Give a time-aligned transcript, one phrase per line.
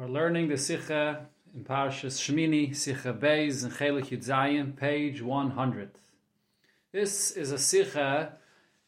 [0.00, 5.90] We're learning the Sikha in Parshas Shmini, Sikha Beis, and Chelik Yudzayin, page 100.
[6.90, 8.32] This is a Sikha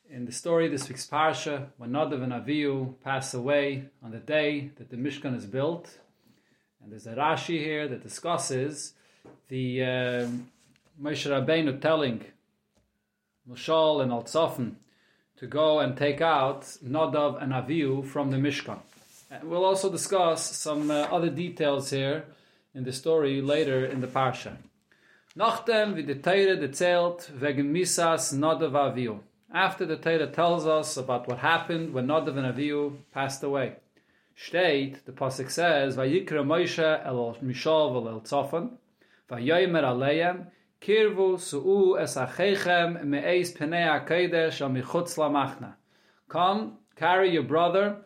[0.09, 4.21] in the story of this week's Parsha, when Nadav and Avihu pass away on the
[4.21, 5.99] day that the Mishkan is built.
[6.83, 8.95] And there's a Rashi here that discusses
[9.49, 10.51] the um,
[10.99, 12.25] Moshe Rabbeinu telling
[13.47, 14.77] Mushal and Altzofen
[15.37, 18.79] to go and take out Nadav and Avihu from the Mishkan.
[19.43, 22.27] We'll also discuss some uh, other details here
[22.75, 24.57] in the story later in the Parsha.
[25.35, 26.19] Nachdem wie die
[27.41, 29.21] wegen Misas Nadav Avihu.
[29.55, 33.77] After the Torah tells us about what happened when Nadav and Avihu passed away.
[34.37, 38.73] Steht, the Pasuk says, Vayikra Moshe el Mishal vel el Tzofan,
[39.31, 40.47] Vayoymer aleim,
[40.83, 45.75] Kirvu su'u es achechem me'eis penei ha'kodesh al michutz.
[46.29, 47.97] Come, carry your brother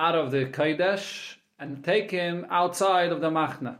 [0.00, 3.76] out of the Kodesh and take him outside of the Machna.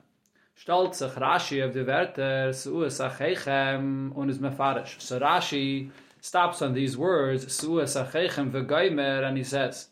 [0.55, 5.01] Stellt sich Rashi of the Werther, su'u es achechem, un is mefarish.
[5.01, 5.91] So Rashi
[6.21, 9.89] stops on these words, su'u es achechem v'goymer, and he says,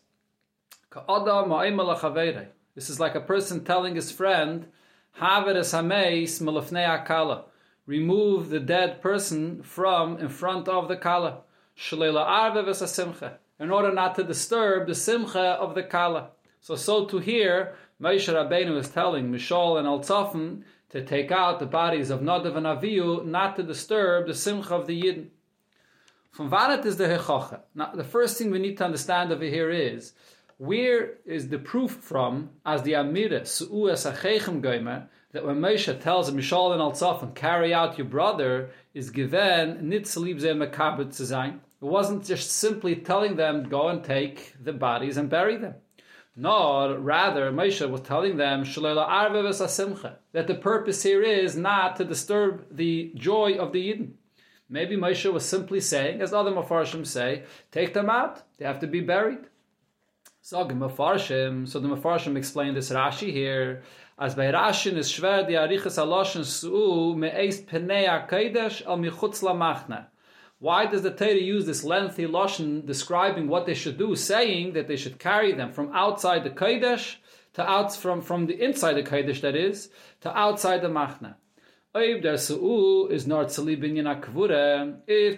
[0.91, 2.45] Ka'adam ma'imel ha'chaveirei.
[2.75, 4.67] This is like a person telling his friend,
[5.13, 7.45] Haver es hameis melefnei akala
[7.87, 11.41] remove the dead person from in front of the kala.
[13.59, 16.29] In order not to disturb the simcha of the kala.
[16.61, 21.65] So, so to here, Moshe Rabbeinu is telling Mishal and Altzofen to take out the
[21.65, 25.27] bodies of Nadav and Avihu, not to disturb the simcha of the Yidden.
[26.31, 27.61] From Vanet is the Hechocha.
[27.75, 30.13] Now, the first thing we need to understand over here is
[30.57, 36.31] where is the proof from as the Amira Su'u Esachechem Goimer that when Moshe tells
[36.31, 41.59] Mishal and Altzaf carry out your brother is given nitzlibze makabit zayin.
[41.81, 45.75] It wasn't just simply telling them go and take the bodies and bury them.
[46.35, 53.11] No, rather Moshe was telling them that the purpose here is not to disturb the
[53.15, 54.11] joy of the Yidden.
[54.69, 58.43] Maybe Moshe was simply saying, as other Mepharshim say, take them out.
[58.57, 59.47] They have to be buried.
[60.41, 63.83] So the Mepharshim explained this Rashi here
[64.19, 70.07] as by Rashin is schwer die Arichas Aloshen Su'u me'eis penei HaKadosh al michutz lamachna.
[70.59, 74.89] Why does the Torah use this lengthy Lashon describing what they should do, saying that
[74.89, 77.15] they should carry them from outside the Kodesh
[77.53, 79.89] to out from, from the inside the Kodesh, that is,
[80.19, 81.35] to outside the Machna?
[81.95, 82.21] If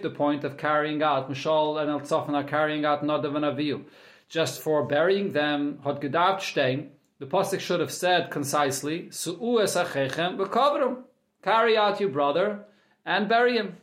[0.02, 3.84] the point of carrying out, Mishal and El are carrying out Nadav and Avihu,
[4.28, 6.90] just for burying them, had stehen,
[7.20, 11.04] the pasuk should have said concisely, "Su'u esachechem v'kavrum."
[11.42, 12.66] Carry out your brother
[13.06, 13.76] and bury him.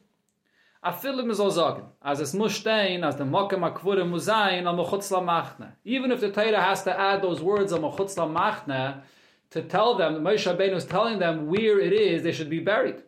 [0.84, 5.74] Afilim is ozagen, as es mustein, as the mokem akvurim muzayin al mechutz machne.
[5.84, 9.02] Even if the Torah has to add those words al mechutz machne
[9.50, 13.04] to tell them, Moshe Rabbeinu is telling them where it is they should be buried.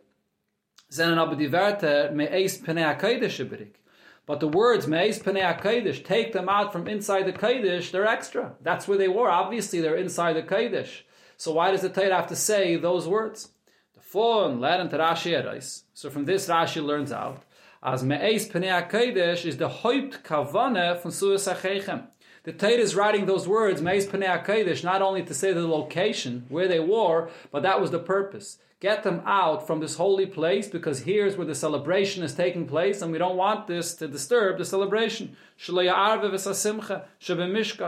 [0.90, 3.40] Zenen aber die Werte me'eis penei hakodesh
[4.26, 8.54] but the words Meis Panei Kodesh, take them out from inside the Kodesh, they're extra.
[8.62, 9.28] That's where they were.
[9.28, 11.02] Obviously, they're inside the Kodesh.
[11.36, 13.50] So why does the Torah have to say those words?
[13.94, 15.82] The phone learn to Rashi.
[15.92, 17.42] So from this Rashi learns out
[17.82, 22.06] as Meis Panei Kodesh is the Hoyt Kavane from Achechem.
[22.44, 26.46] The Torah is writing those words, Meis Panei Kodesh, not only to say the location
[26.48, 30.66] where they were, but that was the purpose get them out from this holy place
[30.66, 34.58] because here's where the celebration is taking place and we don't want this to disturb
[34.58, 35.36] the celebration.
[35.56, 36.76] Mishkan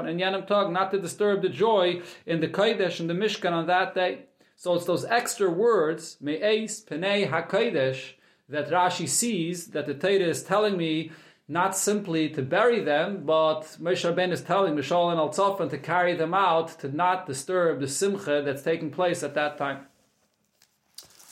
[0.08, 3.66] and Yanim Tag, not to disturb the joy in the Kodesh and the Mishkan on
[3.66, 4.26] that day.
[4.54, 8.12] So it's those extra words, Me'ez Penei HaKodesh,
[8.48, 11.12] that Rashi sees that the Torah is telling me
[11.46, 16.14] not simply to bury them, but Moshe Rabbeinu is telling Mishal and Al to carry
[16.14, 19.86] them out to not disturb the simcha that's taking place at that time.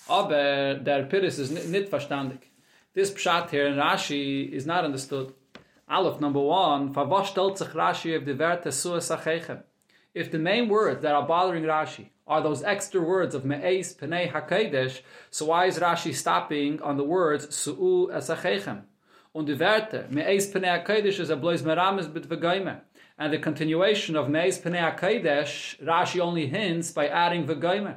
[0.09, 2.41] Aber der Piris is nicht verstandig.
[2.93, 5.33] This pshat here in Rashi is not understood.
[5.89, 9.62] Aleph, number one, Favash stellt sich Rashi of the Suas.
[10.14, 14.31] If the main words that are bothering Rashi are those extra words of Me'ez Penei
[14.31, 18.83] HaKadosh, so why is Rashi stopping on the words Su'u Esachechem?
[19.35, 22.81] Und die Werte, Me'ez Penei HaKadosh is a blois merames bit v'goyme.
[23.19, 27.97] And the continuation of Me'ez Penei HaKadosh, Rashi only hints by adding v'goyme.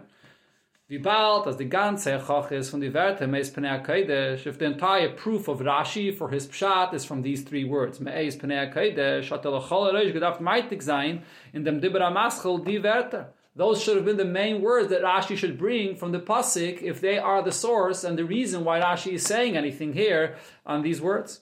[0.88, 4.66] Wie bald as the ganze Choch is from the Werte Meis Pnei HaKodesh, if the
[4.66, 9.30] entire proof of Rashi for his Pshat is from these three words, Meis Pnei HaKodesh,
[9.32, 11.24] hat er gedacht meitig sein
[11.54, 13.34] in dem Dibra Maschel die Werte.
[13.56, 17.00] Those should have been the main words that Rashi should bring from the Pasik if
[17.00, 20.36] they are the source and the reason why Rashi is saying anything here
[20.66, 21.42] on these words.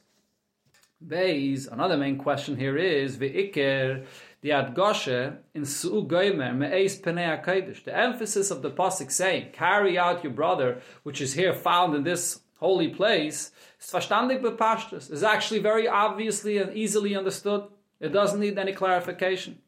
[1.05, 4.05] Beis, another main question here is, Ve'ikir,
[4.41, 7.83] the Adgoshe in Su'u Goymer Me'ez Penei HaKadosh.
[7.83, 12.03] The emphasis of the Pasuk saying, carry out your brother, which is here found in
[12.03, 13.51] this holy place,
[13.81, 17.63] is actually very obviously and easily understood.
[17.99, 19.59] It doesn't need any clarification.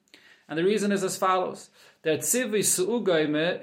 [0.47, 1.69] And the reason is as follows.
[2.05, 3.03] That Tzivi Su'u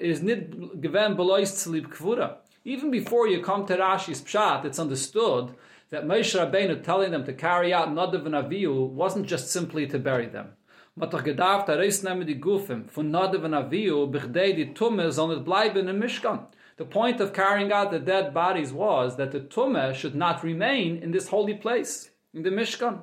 [0.01, 2.39] is nid gewen belois tzlib kvura.
[2.65, 5.55] Even before you come to Rashi's Pshat, it's understood
[5.91, 9.97] that Moshe Rabbeinu telling them to carry out Nadav and Avihu wasn't just simply to
[10.01, 10.49] bury them.
[10.97, 13.53] Man doch gedarf da reis nehmen die Gufim von Nadav im
[16.01, 16.47] Mishkan.
[16.79, 20.97] The point of carrying out the dead bodies was that the Tumme should not remain
[20.97, 23.03] in this holy place, in the Mishkan.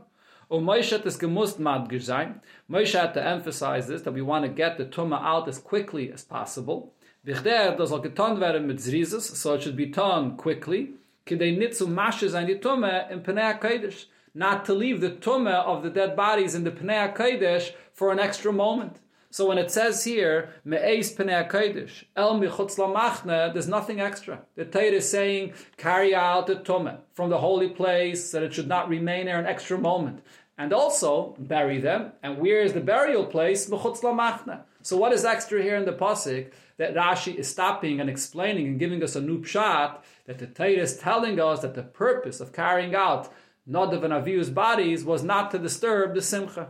[0.49, 2.41] Und Moshe hat es gemusst madgish sein.
[2.67, 6.23] Moshe to emphasize this, that we want to get the Tumme out as quickly as
[6.23, 6.91] possible.
[7.25, 10.95] Bichdei, er, das soll getan werden mit Zrizes, so it should be done quickly.
[11.25, 15.83] Kidei nitzu mashe sein die Tumme in Penei HaKodesh not to leave the tumah of
[15.83, 18.99] the dead bodies in the Pnei HaKodesh for an extra moment.
[19.31, 24.41] So when it says here, HaKodesh, El Michutz there's nothing extra.
[24.55, 28.67] The Torah is saying, carry out the tumah from the holy place, that it should
[28.67, 30.23] not remain there an extra moment.
[30.57, 32.13] And also, bury them.
[32.23, 33.69] And where is the burial place?
[33.69, 34.61] Mechutz Lamachne.
[34.81, 36.51] So what is extra here in the Pasuk?
[36.77, 40.71] That Rashi is stopping and explaining and giving us a new pshat, that the Torah
[40.71, 43.31] is telling us that the purpose of carrying out
[43.69, 46.69] Nadav and Avihu's bodies was not to disturb the Simcha.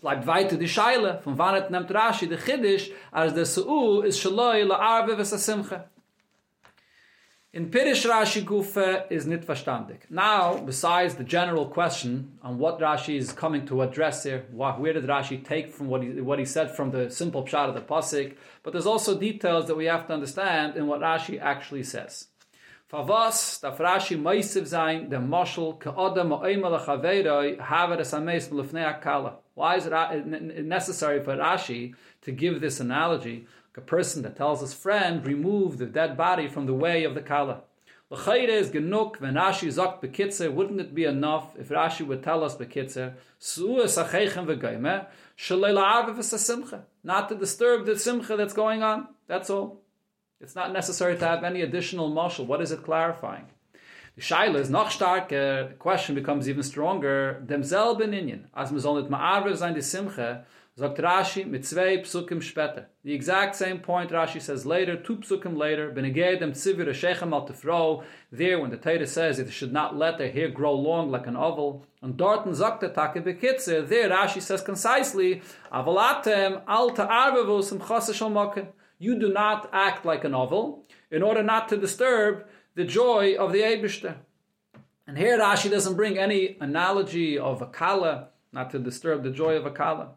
[0.00, 4.18] Bleibt weiter die Scheile, von wann het nimmt Rashi the Chiddish, as the Su'u is
[4.18, 5.86] Shaloi la'arve ves Simcha.
[7.56, 10.10] In Pirish Rashi Gufa is nit verstandig.
[10.10, 15.04] Now, besides the general question on what Rashi is coming to address here, where did
[15.06, 18.36] Rashi take from what he, what he said from the simple pshat of the pasuk,
[18.62, 22.28] but there's also details that we have to understand in what Rashi actually says.
[22.88, 28.48] Favas, da Rashi meisiv sein, der Moschel, ke Odem o Eimel Chaveiroi, haver es ameis
[28.48, 29.38] melufnei akala.
[29.54, 33.48] Why is it necessary for Rashi to give this analogy?
[33.76, 37.20] A person that tells his friend, remove the dead body from the way of the
[37.20, 37.62] kala.
[38.08, 42.44] L'chayre is genuk, when Rashi zok bekitzer, wouldn't it be enough if Rashi would tell
[42.44, 45.06] us bekitzer, su'u es acheichem v'goyme,
[45.36, 49.82] shalei la'arve v'sasimcha, not to disturb the simcha that's going on, that's all.
[50.38, 52.46] It's not necessary to have any additional mashal.
[52.46, 53.46] What is it clarifying?
[54.16, 55.68] The shaila is noch starker.
[55.68, 57.42] The question becomes even stronger.
[57.46, 58.44] Demselben inyan.
[58.54, 60.44] As man soll nicht ma'arve sein die Simche,
[60.76, 62.84] sagt Rashi mit zwei psukim später.
[63.02, 67.48] The exact same point Rashi says later, two psukim later, benegei dem tzivir shechem al
[67.48, 71.26] tefro, there when the Torah says it should not let their hair grow long like
[71.26, 75.40] an ovel, and dorten sagt der Take bekitze, there Rashi says concisely,
[75.72, 78.12] avalatem al ta'arvevu sim chasa
[78.98, 83.52] you do not act like a novel in order not to disturb the joy of
[83.52, 84.16] the Eibishter.
[85.06, 89.54] And here Rashi doesn't bring any analogy of a kala, not to disturb the joy
[89.54, 90.10] of a kala.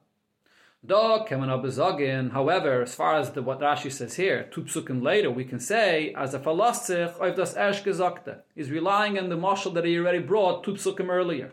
[0.88, 4.66] However, as far as the, what Rashi says here, two
[5.02, 8.40] later, we can say as a philosopher of das gezakte.
[8.56, 10.78] He's relying on the mashal that he already brought two
[11.10, 11.52] earlier.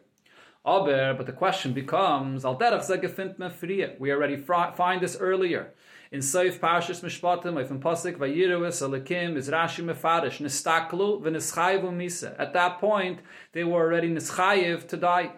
[0.64, 5.74] Aber, but the question becomes, al derech We already find this earlier
[6.16, 12.34] in Seif Parshas Mishpatim, if in Pasik Vayiruis Alakim is Rashi Mefarish Nistaklu v'Nischayvu Misa.
[12.38, 13.18] At that point,
[13.52, 15.32] they were already Nischayev to die.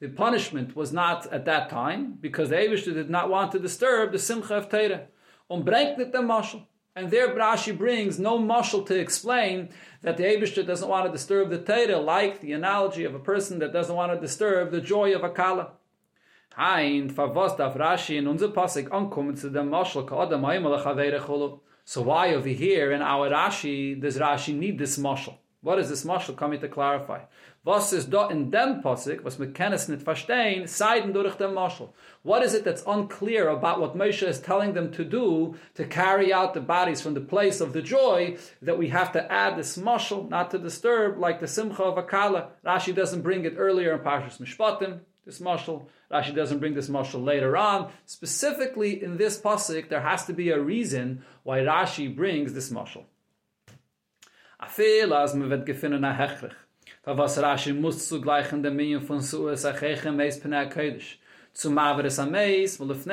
[0.00, 4.10] The punishment was not at that time because the Eibush did not want to disturb
[4.10, 5.06] the Simcha of Teire.
[5.48, 6.66] Um brengt the mashal.
[6.96, 9.68] And there Rashi brings no mashal to explain
[10.02, 13.60] that the Eibush doesn't want to disturb the Teire, like the analogy of a person
[13.60, 15.74] that doesn't want to disturb the joy of a Kala.
[16.56, 18.48] Hein, darf Rashi in unser
[18.92, 21.60] ankommen zu dem Chulu.
[21.84, 25.36] So why over here in our Rashi does Rashi need this Moschel?
[25.62, 27.22] What is this Moschel coming to clarify?
[27.64, 31.88] Was is dort in dem Pasik, was wir kennen es verstehen, seiden durch dem Moschel?
[32.22, 36.32] What is it that's unclear about what Moshe is telling them to do to carry
[36.32, 39.76] out the bodies from the place of the joy that we have to add this
[39.76, 42.48] Moschel, not to disturb, like the Simcha of Akala.
[42.64, 45.86] Rashi doesn't bring it earlier in Parshas Mishpatim, this Moschel.
[46.10, 47.90] Rashi doesn't bring this mashal later on.
[48.06, 52.70] Specifically in this pasuk, there has to be a reason why Rashi brings this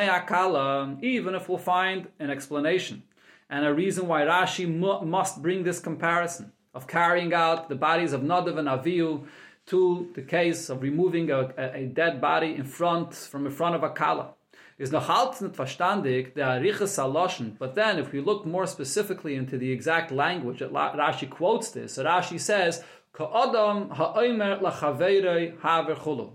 [0.08, 3.04] akala, even if we'll find an explanation
[3.50, 8.14] and a reason why Rashi mu- must bring this comparison of carrying out the bodies
[8.14, 9.28] of Nadav and Avihu
[9.72, 13.74] to the case of removing a, a, a dead body in front from in front
[13.74, 14.34] of a kala.
[14.78, 19.72] Is noch verstandig der Arichas Saloshn, but then if we look more specifically into the
[19.72, 22.84] exact language that Rashi quotes this, Rashi says,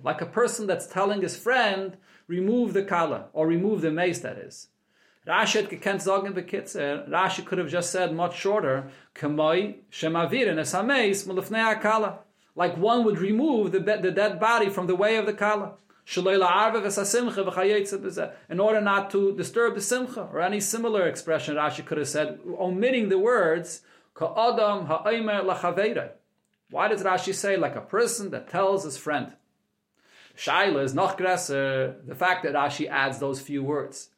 [0.05, 1.97] Like a person that's telling his friend,
[2.29, 4.69] remove the kala, or remove the meis, that is.
[5.27, 5.69] Rashi
[7.45, 10.59] could have just said much shorter, Kamoi shemavirin.
[12.57, 15.75] Like one would remove the, the dead body from the way of the kala.
[16.09, 16.27] In
[18.61, 23.09] order not to disturb the simcha, or any similar expression Rashi could have said, omitting
[23.09, 23.83] the words.
[26.71, 29.33] Why does Rashi say like a person that tells his friend?
[30.37, 34.11] Shaila is noch the fact that Rashi adds those few words.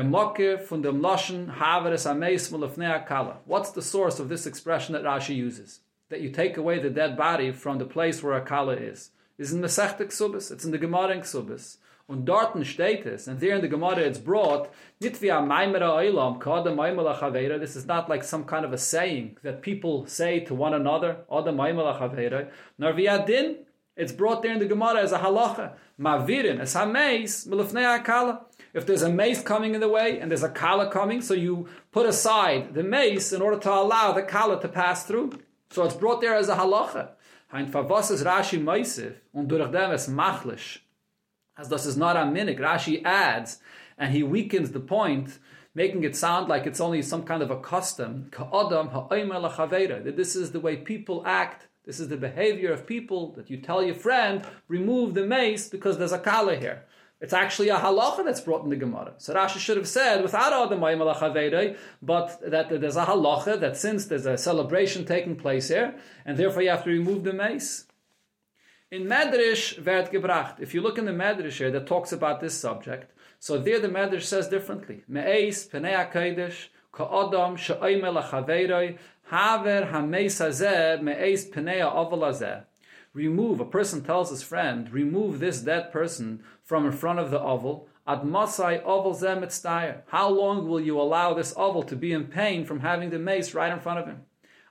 [0.00, 3.36] Mokke von dem Loschen ameis mulafnei akala.
[3.44, 5.80] What's the source of this expression that Rashi uses?
[6.08, 9.10] That you take away the dead body from the place where akala is.
[9.38, 11.76] Is in the Sechtek Subis, it's in the Gemara in Subis.
[12.08, 14.70] Und dorten steht es, and there in the Gemara it's brought,
[15.00, 18.72] nit wie a maimera oilam, kada maimela chavera, this is not like some kind of
[18.72, 23.58] a saying that people say to one another, ada maimela chavera, nor via din,
[23.96, 28.42] it's brought there in the Gemara as a halacha, mavirin, as hameis, milufnei akala.
[28.74, 31.68] If there's a meis coming in the way and there's a kala coming, so you
[31.90, 35.40] put aside the meis in order to allow the kala to pass through.
[35.70, 37.10] So it's brought there as a halacha.
[37.48, 40.78] Hein favos is Rashi meisif, und durch dem es machlish
[41.56, 42.58] as this is not a minik.
[42.58, 43.58] Rashi adds,
[43.98, 45.38] and he weakens the point,
[45.74, 48.30] making it sound like it's only some kind of a custom.
[48.32, 51.68] That this is the way people act.
[51.84, 55.98] This is the behavior of people that you tell your friend, remove the meis because
[55.98, 56.84] there's a kala here.
[57.22, 59.14] It's actually a halacha that's brought in the Gemara.
[59.18, 60.80] So Rashi should have said without Adam
[62.02, 65.94] but that there's a halacha that since there's a celebration taking place here,
[66.26, 67.86] and therefore you have to remove the meis.
[68.90, 70.58] In Medrash werd gebracht.
[70.58, 73.88] If you look in the Medrash here that talks about this subject, so there the
[73.88, 75.04] Medrash says differently.
[75.06, 78.98] Me'eis penei HaKadosh ka'odam she'oime lachaveiroi
[79.30, 82.18] haver hameis hazeh me'eis penei ha'ovel
[83.14, 87.38] Remove, a person tells his friend, remove this dead person from in front of the
[87.38, 87.88] ovel.
[88.06, 92.64] Ad masai ovel zeh How long will you allow this ovel to be in pain
[92.64, 94.22] from having the meis right in front of him?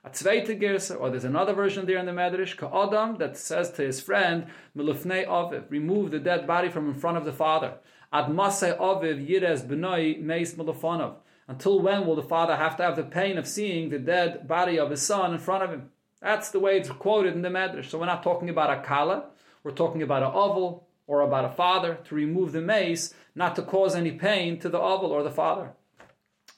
[0.04, 4.00] A zweite or there's another version there in the Medrash, Ka'adam, that says to his
[4.00, 4.46] friend,
[4.76, 7.74] Melufnei Aviv, remove the dead body from in front of the father.
[8.12, 11.14] Ad Masei Aviv Yires Benoi Meis Melufanov.
[11.46, 14.76] Until when will the father have to have the pain of seeing the dead body
[14.76, 15.91] of his son in front of him?
[16.22, 17.90] That's the way it's quoted in the Medrash.
[17.90, 19.24] So we're not talking about a kala,
[19.64, 23.62] we're talking about an ovel or about a father to remove the meis, not to
[23.62, 25.72] cause any pain to the ovel or the father.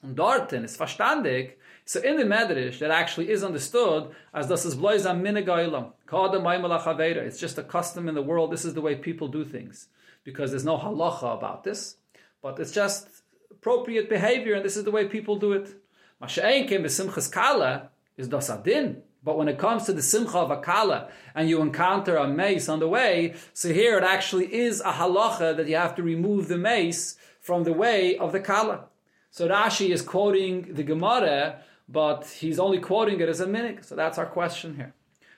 [0.03, 1.53] Und dorten ist verstandig,
[1.87, 5.93] so in the Medrash, that actually is understood as das is bloizam minigailam.
[6.07, 7.27] Kada.
[7.27, 8.51] It's just a custom in the world.
[8.51, 9.89] This is the way people do things.
[10.25, 11.97] Because there's no halacha about this.
[12.43, 13.09] But it's just
[13.51, 15.75] appropriate behavior, and this is the way people do it.
[16.23, 19.03] Masha'enkim kala is das adin.
[19.25, 22.69] But when it comes to the simcha of a kala, and you encounter a meis
[22.69, 26.49] on the way, so here it actually is a halacha that you have to remove
[26.49, 28.85] the meis from the way of the kala.
[29.31, 33.85] So Rashi is quoting the Gemara but he's only quoting it as a minig.
[33.85, 34.95] So that's our question here.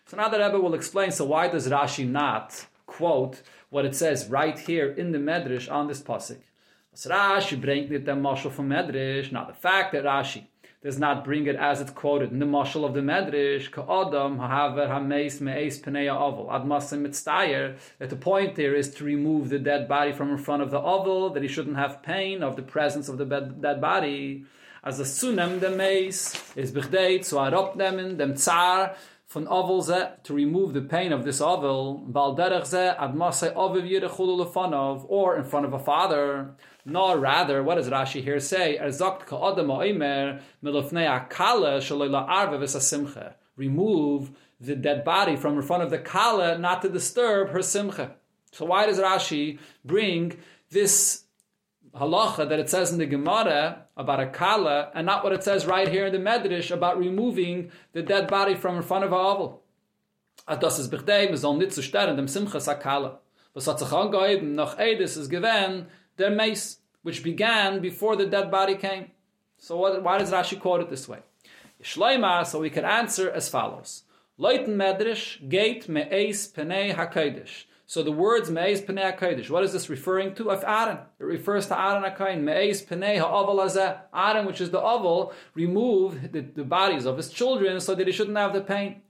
[0.06, 1.10] So now the Rebbe will explain.
[1.10, 5.88] So why does Rashi not quote what it says right here in the Medrash on
[5.88, 6.38] this pasuk?
[6.94, 9.32] So Rashi bringt it the mashal from Medrash.
[9.32, 10.44] Now the fact that Rashi
[10.86, 12.30] does not bring it as it's quoted.
[12.30, 18.08] In the mashal of the Medrash, ka'adam ha'haver ha'meis me'eis pnei ovel admasim mitztayer, that
[18.08, 21.30] the point there is to remove the dead body from in front of the ovel,
[21.30, 24.44] that he shouldn't have pain of the presence of the dead body.
[24.84, 28.94] As a sunem the meis is bichdei zu aropnemen dem tsar
[29.28, 33.52] von ovel ze to remove the pain of this ovel val derech ze ad masay
[33.54, 36.54] ovev yire lefanov or in front of a father.
[36.84, 38.78] Nor rather what does Rashi here say?
[38.78, 44.30] Er sagt ka adam oimer melofnei akala shalola arve simcha remove
[44.60, 48.14] the dead body from in front of the kala not to disturb her simcha.
[48.52, 50.38] So why does Rashi bring
[50.70, 51.24] this
[51.98, 55.66] halacha that it says in the Gemara about a kala, and not what it says
[55.66, 59.16] right here in the Medrash about removing the dead body from in front of a
[59.16, 59.62] ovel.
[60.48, 63.18] Das ist bichdei, man soll nicht zu dem Simchas akala.
[63.54, 65.16] Was hat sich angeheben, nach Edis
[66.18, 69.10] der Meis, which began before the dead body came.
[69.58, 71.20] So what, why does Rashi quote it this way?
[71.82, 74.04] Shleima, so we can answer as follows.
[74.38, 77.64] Leuten Medrash, gate me'eis penei hakodesh.
[77.88, 80.50] So the words Me'ez Pnei HaKodesh, what is this referring to?
[80.50, 80.98] Of Aaron.
[81.20, 82.42] It refers to Aaron HaKoyin.
[82.42, 83.98] Me'ez Pnei HaOval Hazeh.
[84.12, 88.12] Aaron, which is the ovel, removed the, the, bodies of his children so that he
[88.12, 89.02] shouldn't have the pain.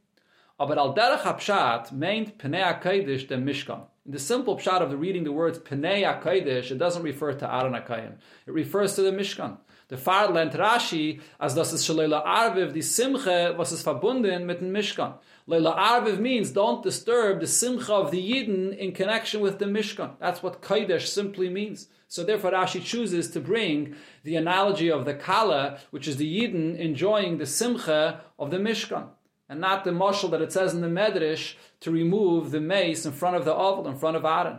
[0.58, 3.86] But al derech hapshat meant Pnei HaKodesh the Mishkan.
[4.04, 7.50] In the simple pshat of the reading the words Pnei HaKodesh, it doesn't refer to
[7.50, 8.16] Aaron HaKoyin.
[8.46, 9.56] It refers to the Mishkan.
[9.88, 14.44] The Fahrt lernt Rashi, as das ist schon Leila Arviv, die Simche, was ist verbunden
[14.44, 15.14] mit dem Mishkan.
[15.48, 20.18] Leila Arviv means don't disturb the Simcha of the Yidden in connection with the Mishkan.
[20.18, 21.86] That's what Kodesh simply means.
[22.08, 26.76] So therefore Rashi chooses to bring the analogy of the Kala, which is the Yidden
[26.76, 29.06] enjoying the Simcha of the Mishkan.
[29.48, 33.12] And not the mashal that it says in the Medrash to remove the meis in
[33.12, 34.58] front of the ovel, in front of Aaron.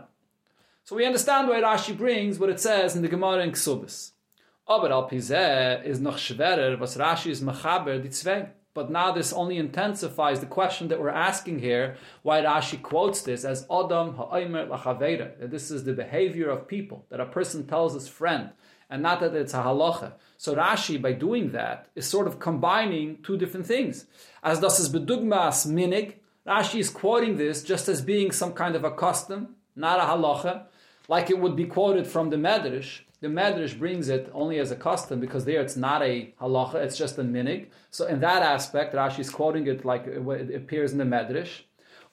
[0.84, 4.12] So we understand why Rashi brings what it says in the Gemara in Ksubis.
[4.66, 8.48] Aber al pizeh is noch schwerer, was Rashi is machaber di zwei.
[8.74, 13.44] But now this only intensifies the question that we're asking here, why Rashi quotes this
[13.44, 17.94] as Adam ha'omer lachavera, that this is the behavior of people, that a person tells
[17.94, 18.50] his friend,
[18.90, 20.12] and not that it's a halacha.
[20.36, 24.06] So Rashi, by doing that, is sort of combining two different things.
[24.42, 26.14] As das is bedugmas minig,
[26.46, 30.64] Rashi is quoting this just as being some kind of a custom, not a halacha,
[31.08, 34.76] like it would be quoted from the Medrash, the Medrash brings it only as a
[34.76, 37.66] custom because there it's not a halacha, it's just a minig.
[37.90, 41.62] So in that aspect, Rashi is quoting it like it appears in the Medrash.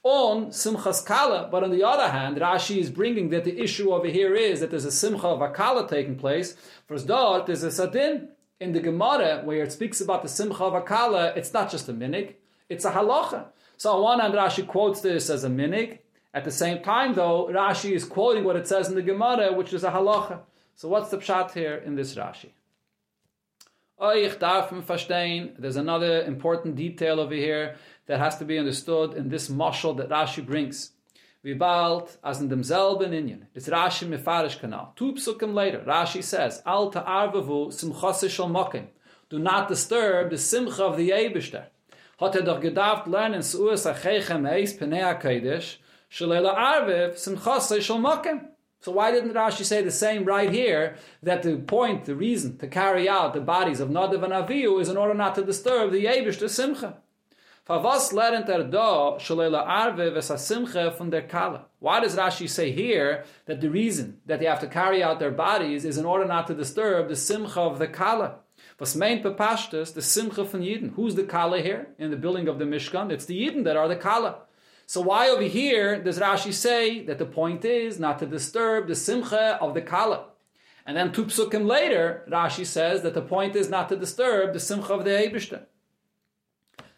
[0.01, 4.07] On Simchas Kala, but on the other hand, Rashi is bringing that the issue over
[4.07, 6.55] here is that there's a Simcha of Akala taking place.
[6.87, 10.85] For Zdot, there's a Sadin in the Gemara where it speaks about the Simcha of
[10.85, 12.35] Akala, it's not just a minig,
[12.69, 13.47] it's a halacha.
[13.77, 15.99] So on one hand, Rashi quotes this as a minig.
[16.33, 19.73] At the same time, though, Rashi is quoting what it says in the Gemara, which
[19.73, 20.39] is a halacha.
[20.77, 22.49] So what's the pshat here in this Rashi?
[23.97, 27.77] Euch darf verstehen, there's another important detail over here
[28.07, 30.91] that has to be understood in this mashal that Rashi brings.
[31.43, 34.93] Wie bald, as in demselben Inyan, is Rashi mefarish kanal.
[34.97, 36.91] Two psukim later, Rashi says, shal
[38.49, 38.87] mokim.
[39.29, 41.67] Do not disturb the simcha of the Yebishter.
[42.19, 45.77] Hat er doch gedacht lernen achechem eis ha-kodesh,
[46.11, 47.15] shalela
[47.81, 48.49] shal mokim.
[48.85, 52.67] So why didn't Rashi say the same right here that the point, the reason to
[52.67, 56.05] carry out the bodies of Nadav and Avihu is in order not to disturb the
[56.05, 56.97] Yebish, the Simcha?
[57.65, 58.11] Why does
[62.15, 65.97] Rashi say here that the reason that they have to carry out their bodies is
[65.97, 68.35] in order not to disturb the simcha of the kala?
[68.79, 70.93] Was meint bepashtas the simcha from Yidden?
[70.93, 73.11] Who's the kala here in the building of the Mishkan?
[73.11, 74.41] It's the Yidden that are the kala.
[74.87, 78.95] So why over here does Rashi say that the point is not to disturb the
[78.95, 80.25] simcha of the kala?
[80.85, 84.59] And then two psukim later, Rashi says that the point is not to disturb the
[84.59, 85.63] simcha of the Eibishter.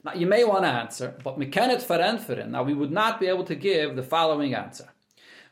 [0.03, 2.49] Now you may want to answer, but mekanet ferenferen.
[2.49, 4.89] Now we would not be able to give the following answer.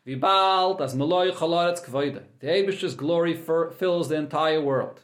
[0.05, 2.23] Vibal das meloy chalaretz kvoide.
[2.39, 5.01] The Eibishter's glory fills the entire world.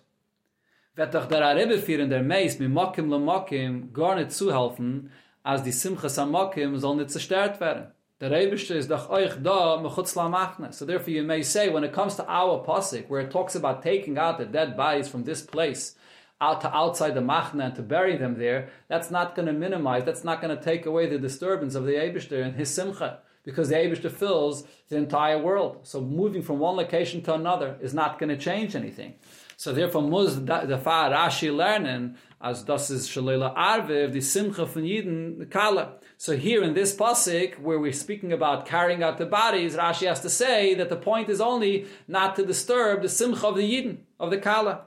[0.97, 5.09] Doch der Arebe in der Meis mit Mokim le Mokim gar nicht zuhelfen,
[5.43, 7.91] als die Simcha Samakim soll nicht zerstört werden.
[8.19, 10.71] Der Rebischte ist doch euch da, mechutz machne.
[10.71, 13.81] So therefore you may say, when it comes to our Pasik, where it talks about
[13.81, 15.95] taking out the dead bodies from this place,
[16.39, 20.03] out to outside the machne and to bury them there, that's not going to minimize,
[20.03, 23.69] that's not going to take away the disturbance of the Eibishter and his Simcha, because
[23.69, 25.79] the Eibishter fills the entire world.
[25.81, 29.15] So moving from one location to another is not going to change anything.
[29.61, 34.81] So therefore, muz the far Rashi lernen as das is shalela arve the simcha von
[34.81, 35.97] Yidden kala.
[36.17, 40.19] So here in this pasuk where we're speaking about carrying out the bodies, Rashi has
[40.21, 43.97] to say that the point is only not to disturb the simcha of the Yidden
[44.19, 44.85] of the kala.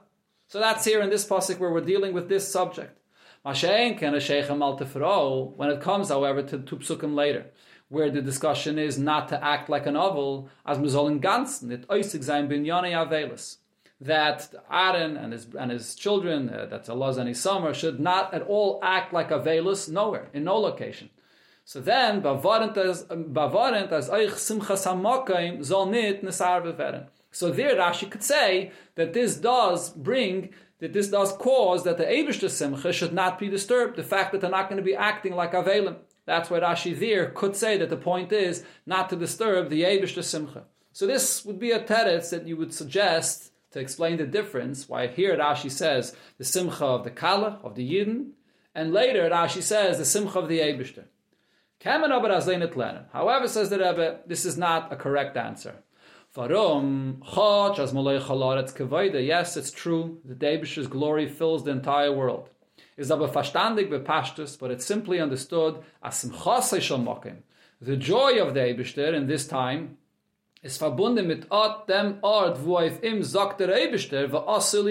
[0.49, 2.99] So that's here in this pasuk where we're dealing with this subject.
[3.45, 4.13] Mashen ken
[4.61, 7.45] al When it comes, however, to two psukim later,
[7.87, 12.25] where the discussion is not to act like a novel, as mizol ganzen, it oisig
[12.25, 13.59] sein binyane avelis
[14.01, 18.41] that Aaron and his and his children, uh, that's Elazar and Isamar, should not at
[18.43, 21.09] all act like a velus nowhere, in no location.
[21.63, 27.07] So then, bavarent as bavarent as eich zol nit nesar.
[27.31, 32.05] So there, Rashi could say that this does bring, that this does cause that the
[32.05, 33.97] Abishta Simcha should not be disturbed.
[33.97, 35.97] The fact that they're not going to be acting like a Avelim.
[36.25, 40.23] That's why Rashi there could say that the point is not to disturb the Abishta
[40.23, 40.65] Simcha.
[40.93, 45.05] So this would be a teretz that you would suggest to explain the difference, why
[45.07, 48.29] here Rashi says the simcha of the Kala, of the Yidden,
[48.73, 51.03] and later Rashi says the simcha of the Eibishter.
[51.83, 55.83] However, says the Rebbe, this is not a correct answer.
[56.37, 56.53] Yes,
[59.57, 60.19] it's true.
[60.23, 62.49] The Eibishter's glory fills the entire world.
[62.95, 66.21] Is aber verstandig bepashtus, but it's simply understood as
[67.81, 69.97] The joy of the Eibishter in this time
[70.65, 74.39] is verbunden mit Ort dem Ort, wo auf ihm sagt der Eibester, wo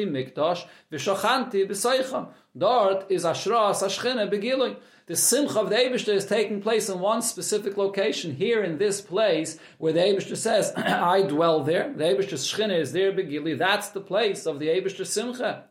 [0.06, 2.28] Mikdash, wo Shochanti beseicham.
[2.54, 4.76] Dort is Ashras, Ashchene, Begilui.
[5.06, 9.00] The Simcha of the Eibester is taking place in one specific location, here in this
[9.00, 11.92] place, where the Eibester says, I dwell there.
[11.92, 13.58] The Eibester Shchene is there, Begili.
[13.58, 15.64] That's the place of the Eibester Simcha.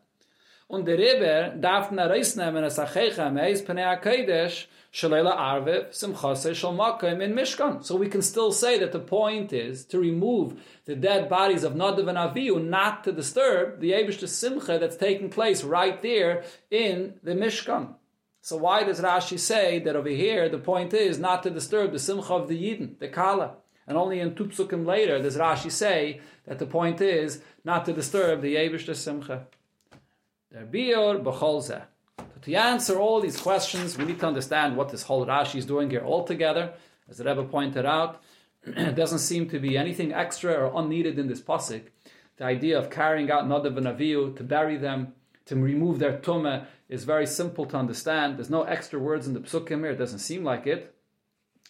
[0.74, 2.20] Und der Rebbe darf na er
[5.92, 7.84] Simchase Shalmakim in Mishkan.
[7.84, 11.74] So we can still say that the point is to remove the dead bodies of
[11.74, 17.20] Nadav and Avihu, not to disturb the Abish Simcha that's taking place right there in
[17.22, 17.94] the Mishkan.
[18.40, 22.00] So why does Rashi say that over here the point is not to disturb the
[22.00, 23.58] Simcha of the Yidden, the Kala?
[23.86, 28.42] And only in Tupsukim later does Rashi say that the point is not to disturb
[28.42, 29.46] the Abish Simcha.
[30.54, 31.88] Der.
[32.42, 35.90] To answer all these questions, we need to understand what this whole Rashi is doing
[35.90, 36.74] here altogether.
[37.08, 38.22] As the Rebbe pointed out,
[38.62, 41.82] it doesn't seem to be anything extra or unneeded in this pasuk.
[42.36, 45.14] The idea of carrying out Nadav and Avihu to bury them,
[45.46, 48.38] to remove their tumah, is very simple to understand.
[48.38, 49.90] There's no extra words in the psukim here.
[49.90, 50.94] It doesn't seem like it.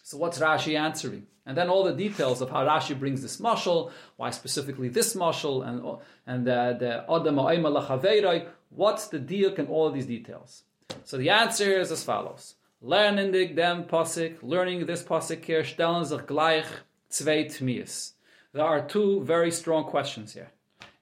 [0.03, 1.25] So what's Rashi answering?
[1.45, 5.67] And then all the details of how Rashi brings this mashal, why specifically this mashal,
[5.67, 10.63] and and the the Adam Lachaveiroi, what's the deal and all these details.
[11.03, 12.55] So the answer is as follows.
[12.81, 16.65] Learning dem pasik, learning this pasik here, stellen sich gleich
[17.09, 18.13] zwei Tmias.
[18.53, 20.51] There are two very strong questions here.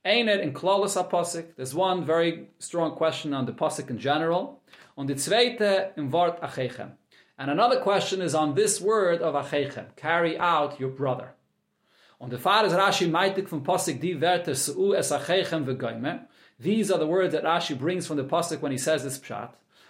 [0.06, 4.62] Einer in Klaus pasik, there's one very strong question on the pasik in general,
[4.98, 6.92] und the zweite in Wort achechem.
[7.38, 11.34] And another question is on this word of Achechem, carry out your brother.
[12.22, 16.26] On the far Fathers Rashi meitig from Pasik di Werte Su'u es Achechem v'goyme.
[16.60, 19.50] These are the words that Rashi brings from the Pasik when he says this pshat.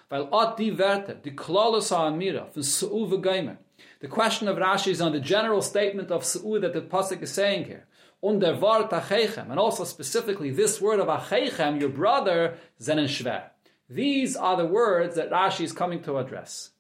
[0.10, 3.58] Weil ot di Werte, di klolos ha'amira, from Su'u v'goyme.
[4.00, 7.32] The question of Rashi is on the general statement of Su'u that the Pasik is
[7.32, 7.86] saying here.
[8.24, 13.44] Und der Wort Achechem, and also specifically this word of Achechem, your brother, zenen shver.
[13.90, 16.73] These are the words that Rashi is coming to address.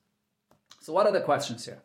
[0.84, 1.82] So what are the questions here?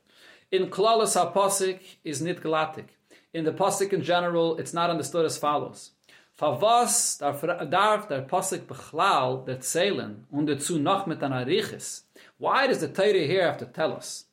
[0.50, 2.86] In Klalas HaPosik is nit galatik.
[3.32, 5.92] In the Posik in general, it's not understood as follows.
[6.36, 12.02] Favas darf der Posik bechlal der Zelen und dazu noch mit an Arichis.
[12.38, 14.24] Why does the Torah here have to tell us?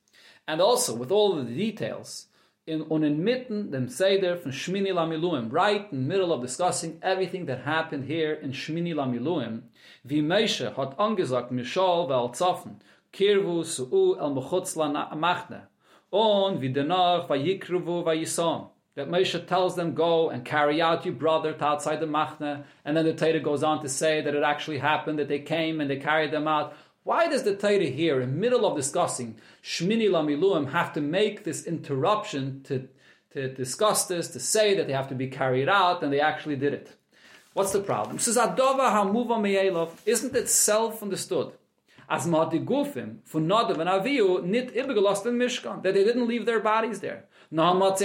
[0.47, 2.25] And also, with all the details,
[2.65, 7.59] in inmitten dem Seder von Shmini Lamiluim, right in the middle of discussing everything that
[7.59, 9.61] happened here in Shmini Lamiluim,
[10.03, 12.79] wie Moshe hat angesagt, Mishal ve'al Zafen,
[13.15, 15.61] kirvu su'u el machne.
[16.11, 18.69] On v'denach v'yikruvu v'yisom.
[18.95, 22.63] That Moshe tells them, go and carry out your brother to outside the machne.
[22.85, 25.81] And then the Torah goes on to say that it actually happened, that they came
[25.81, 26.73] and they carried them out.
[27.03, 31.65] Why does the Torah here, in middle of discussing Shmini Lamiluim, have to make this
[31.65, 32.87] interruption to,
[33.33, 36.55] to discuss this, to say that they have to be carried out, and they actually
[36.55, 36.95] did it?
[37.53, 38.17] What's the problem?
[38.17, 38.37] Isn't
[40.35, 41.51] it self-understood
[42.09, 46.27] as ma die Gufim von Nadav and Avihu nit übergelost in Mishkan, that they didn't
[46.27, 47.25] leave their bodies there.
[47.51, 47.97] That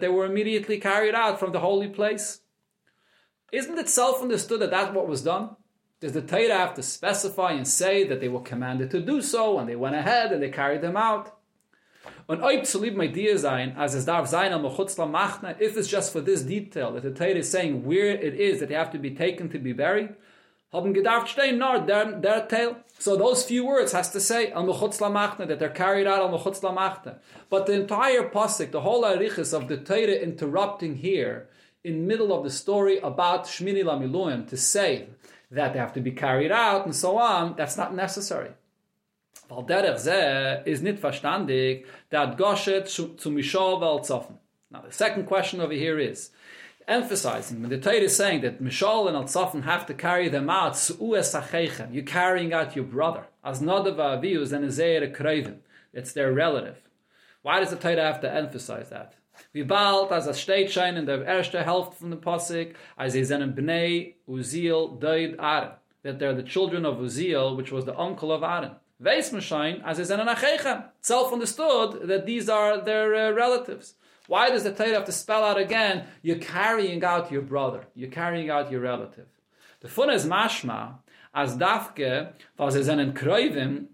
[0.00, 2.40] they were immediately carried out from the holy place.
[3.52, 5.56] Isn't it self-understood that that's what was done?
[6.00, 9.58] Does the Torah have to specify and say that they were commanded to do so,
[9.58, 11.36] and they went ahead and they carried them out?
[12.26, 16.10] Und oib zu lieb idea sein, as es darf sein am machna, if it's just
[16.12, 18.98] for this detail, that the Torah is saying where it is that they have to
[18.98, 20.14] be taken to be buried,
[20.72, 22.76] haben gedarft stehen nor der der tail.
[22.98, 26.30] So those few words has to say al mechutz lamachne that they're carried out al
[26.30, 27.16] mechutz lamachne
[27.48, 31.48] but the entire pasuk the whole arichis of the Torah interrupting here
[31.82, 35.08] in middle of the story about shmini lamiluim to say
[35.50, 38.50] that they have to be carried out and so on that's not necessary.
[39.48, 44.36] Weil derech ze is nit verstandig that goshet zu mishal vel tzofen
[44.70, 46.30] now the second question over here is
[46.90, 50.90] emphasizing when the Torah is saying that Mishal and Al have to carry them out,
[50.98, 53.26] you're carrying out your brother.
[53.44, 55.58] As Nadav Avihu and Ezeir Krevim.
[55.92, 56.78] It's their relative.
[57.42, 59.14] Why does the Torah have to emphasize that?
[59.54, 63.22] We bald as a state shine in the erste Hälfte from the Pasik, as they
[63.22, 65.72] zenen Bnei Uziel Daid Aaron.
[66.02, 68.72] That they're the children of Uziel, which was the uncle of Aaron.
[69.02, 70.84] Veis Mashain, as they zenen Achechem.
[71.00, 73.94] Self understood that these are their uh, relatives.
[74.30, 76.04] Why does the Torah have to spell out again?
[76.22, 77.88] You're carrying out your brother.
[77.96, 79.26] You're carrying out your relative.
[79.80, 80.98] The fun is mashma,
[81.34, 83.86] as dafke, was is einen Kreuven,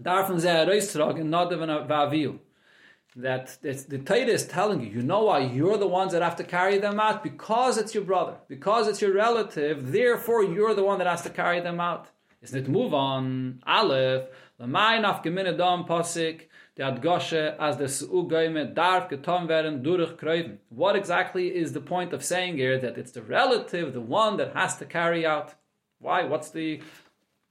[0.00, 2.38] darfen sie heraustragen, Nadav Vaviu.
[3.16, 6.44] That the Torah is telling you, you know why you're the ones that have to
[6.44, 7.24] carry them out?
[7.24, 11.30] Because it's your brother, because it's your relative, therefore you're the one that has to
[11.30, 12.06] carry them out.
[12.42, 13.60] Isn't it move on.
[13.66, 14.28] Aleph,
[14.60, 16.47] Lamai naf gemine
[16.78, 20.58] pasik, the as the darf getan werden durch Kreuven.
[20.68, 24.54] What exactly is the point of saying here that it's the relative, the one that
[24.54, 25.54] has to carry out?
[25.98, 26.24] Why?
[26.24, 26.80] What's the,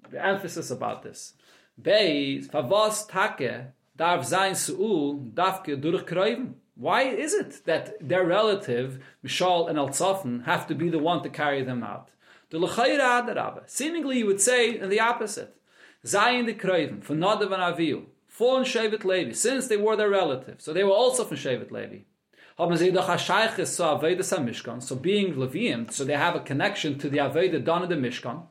[0.10, 1.34] the emphasis about this?
[1.82, 6.54] Beis, favos take, darf sein su'u, darfke durch Kreuven.
[6.76, 11.30] Why is it that their relative, Mishal and Eltzafen, have to be the one to
[11.30, 12.10] carry them out?
[12.50, 13.64] The Adarabba.
[13.66, 15.56] Seemingly, you would say in the opposite.
[16.06, 18.06] Zayin the Kreuven, from Nadav and Avihu,
[18.38, 20.64] from Shevet Levi, since they were their relatives.
[20.64, 22.04] So they were also from Shevet Levi.
[24.80, 28.44] So being Leviim, so they have a connection to the Aveda done in the Mishkan.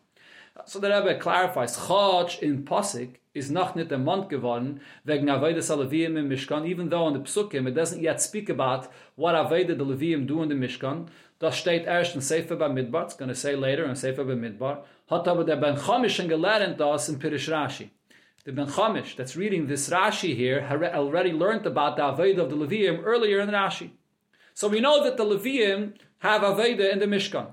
[0.65, 5.61] So the Rebbe clarifies, Chach in Pasik is noch nicht der Mond geworden, wegen Aveda
[5.61, 9.79] Leviim in Mishkan, even though in the Psukim it doesn't yet speak about what Aveda
[9.79, 11.07] the Leviim do in the Mishkan.
[11.39, 14.83] Das steht erst in Sefer Bamidbar, it's going to say later in Sefer Bamidbar.
[15.09, 17.91] Hat aber der Ben Chamish gelernt das in Pirish Rashi.
[18.47, 22.55] The Ben Chamish that's reading this Rashi here already learned about the Aveda of the
[22.55, 23.91] Leviim earlier in Rashi.
[24.55, 27.49] So we know that the Leviim have Aveda in the Mishkan.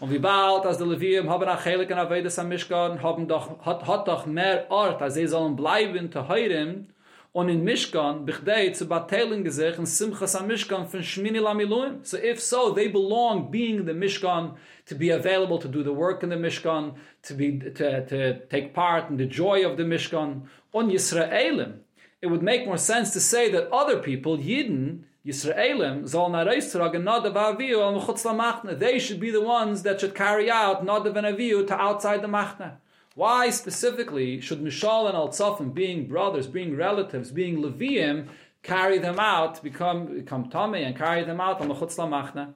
[0.00, 3.62] Und wie bald, als die Leviim haben auch Chelik in Avedas am Mishkan, haben doch,
[3.66, 6.90] hat, hat doch mehr Ort, als sie sollen bleiben zu heuren,
[7.32, 12.04] und in Mishkan, bichdei, zu batelen gesech, in Simchas am Mishkan, von Shmini Lamiluim.
[12.04, 16.24] So if so, they belong being the Mishkan, to be available to do the work
[16.24, 20.42] in the Mishkan, to be, to, to take part in the joy of the Mishkan.
[20.72, 21.78] On Yisraelim,
[22.20, 27.34] it would make more sense to say that other people, Yidden, Yisraelim zol nareistrag nadav
[27.34, 28.74] aviu al.
[28.74, 32.28] They should be the ones that should carry out nadav and aviu to outside the
[32.28, 32.72] machne.
[33.14, 38.28] Why specifically should Mishal and Altzafim, being brothers, being relatives, being Leviim,
[38.62, 42.54] carry them out, become become Tomei and carry them out on the Chutz Lamachne?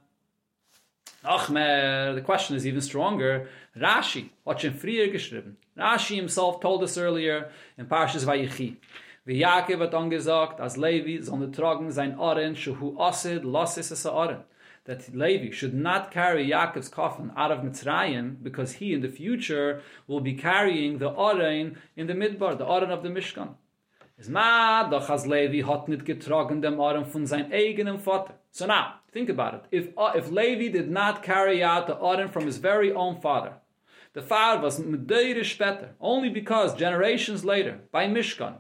[1.25, 3.49] Achmer, the question is even stronger.
[3.77, 5.57] Rashi, watch in Frier geschrieben.
[5.77, 8.77] Rashi himself told us earlier in Parshas Vayichi.
[9.25, 14.45] Wie Jakob hat angesagt, als Levi soll tragen sein Oren, shuhu asid, losis es Oren.
[14.85, 19.81] That Levi should not carry Yaakov's coffin out of Mitzrayim because he in the future
[20.07, 23.55] will be carrying the Oren in the Midbar, the Oren of the Mishkan.
[24.29, 28.35] Ma, Levi getragen dem von sein eigenen Vater.
[28.51, 29.65] So now, think about it.
[29.71, 33.55] If, uh, if Levi did not carry out the Oren from his very own father,
[34.13, 38.59] the father was Medeirish better, only because generations later, by Mishkan,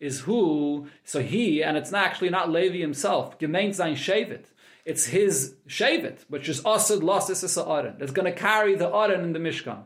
[0.00, 4.46] is who, so he, and it's actually not Levi himself, gemeint sein Shevet.
[4.84, 9.32] It's his Shevet, which is Asad Lasis Aaron, that's going to carry the Aaron in
[9.32, 9.84] the Mishkan.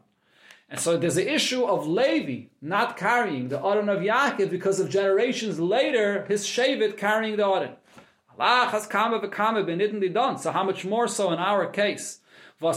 [0.68, 4.90] And so there's the issue of Levi not carrying the Aaron of Yaakov because of
[4.90, 7.72] generations later, his Shevet carrying the Aaron.
[8.38, 9.12] Allah has come
[10.12, 10.38] done.
[10.38, 12.20] So how much more so in our case?
[12.60, 12.72] we're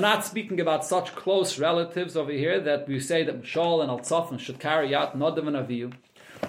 [0.00, 4.40] not speaking about such close relatives over here that we say that Shal and Altzofen
[4.40, 5.92] should carry out not the aviu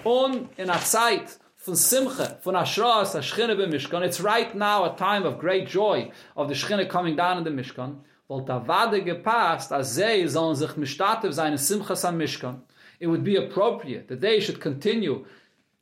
[0.04, 4.84] on in a zeit von simche von ashras a schine be mishkan it's right now
[4.84, 7.96] a time of great joy of the schine coming down in the mishkan
[8.28, 12.60] weil da vade gepasst as ze sollen sich mishtatev seine simche sam mishkan
[12.98, 15.24] it would be appropriate that they should continue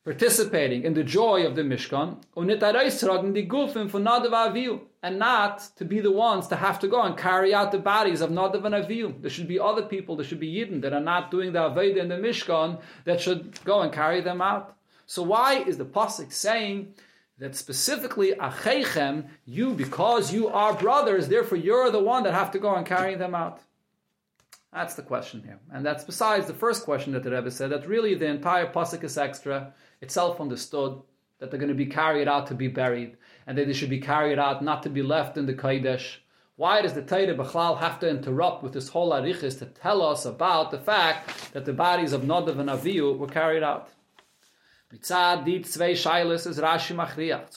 [0.08, 2.16] participating in the joy of the Mishkan,
[5.02, 8.22] and not to be the ones to have to go and carry out the bodies
[8.22, 9.20] of Nadav and Avihu.
[9.20, 11.98] There should be other people, there should be Yidden that are not doing the Aveda
[11.98, 14.77] in the Mishkan that should go and carry them out.
[15.08, 16.92] So why is the Pasuk saying
[17.38, 22.58] that specifically Achechem, you, because you are brothers, therefore you're the one that have to
[22.58, 23.60] go and carry them out?
[24.70, 25.58] That's the question here.
[25.72, 29.02] And that's besides the first question that the Rebbe said, that really the entire Pasuk
[29.02, 31.00] is extra itself understood
[31.38, 33.16] that they're going to be carried out to be buried,
[33.46, 36.16] and that they should be carried out not to be left in the Kodesh.
[36.56, 40.26] Why does the Torah Bechlal have to interrupt with this whole arichis to tell us
[40.26, 43.88] about the fact that the bodies of Nadav and Avihu were carried out?
[44.90, 45.42] So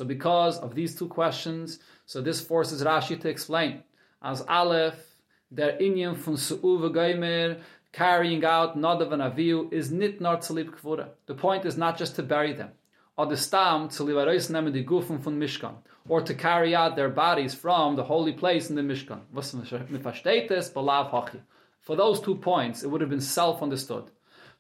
[0.06, 3.84] because of these two questions, so this forces Rashi to explain.
[4.22, 5.16] As Aleph,
[5.54, 7.58] der Inyan von Su'uva Geimer,
[7.94, 11.10] carrying out Nadav and Avihu is nit nor tzalib kvura.
[11.26, 12.72] The point is not just to bury them,
[13.18, 15.76] or the stam tzalivarois nemen di gufim from Mishkan,
[16.08, 19.22] or to carry out their bodies from the holy place in the Mishkan.
[19.34, 21.40] Was mifashtetes balav hachi.
[21.82, 24.12] For those two points, it would have been self-understood.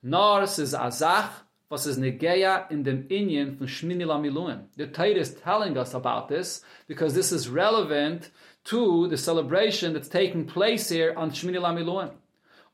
[0.03, 1.29] Nor says azach,
[1.71, 4.63] was is negeya in dem inyan from shmini lamiluim.
[4.75, 8.29] The Torah is telling us about this because this is relevant
[8.65, 12.11] to the celebration that's taking place here on shmini lamiluim.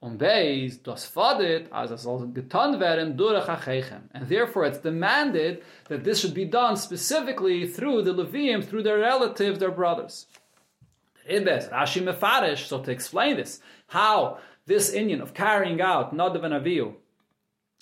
[0.01, 4.09] Und beis, das fordert, als es soll getan werden durch Achechem.
[4.13, 8.99] And therefore it's demanded that this should be done specifically through the Levium, through their
[8.99, 10.25] relatives, their brothers.
[11.29, 16.53] Ribes, Rashi Mefarish, so to explain this, how this inyan of carrying out Nadav and
[16.53, 16.95] Avihu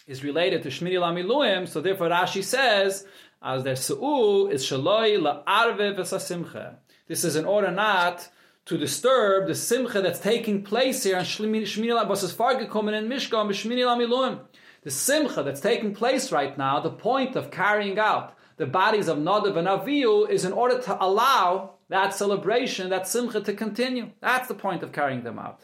[0.08, 3.05] is related to Shmini Lamiluim, so therefore Rashi says,
[3.41, 6.75] as their Su'u is Shaloi La'arve V'sasimcha.
[7.08, 8.27] This is in order not
[8.65, 14.39] to disturb the simcha that's taking place here and Shmini gekommen in Mishkan Shmini Lamiluim.
[14.81, 19.17] The simcha that's taking place right now, the point of carrying out the bodies of
[19.17, 24.12] Nadav and Avihu is in order to allow that celebration, that simcha to continue.
[24.21, 25.62] That's the point of carrying them out.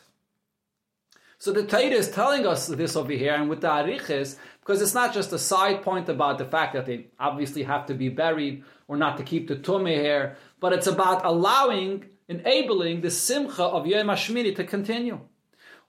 [1.41, 4.93] So the Torah is telling us this over here, and with the ariches, because it's
[4.93, 8.63] not just a side point about the fact that they obviously have to be buried
[8.87, 13.87] or not to keep the tumah here, but it's about allowing, enabling the simcha of
[13.87, 15.19] Yom HaShmini to continue.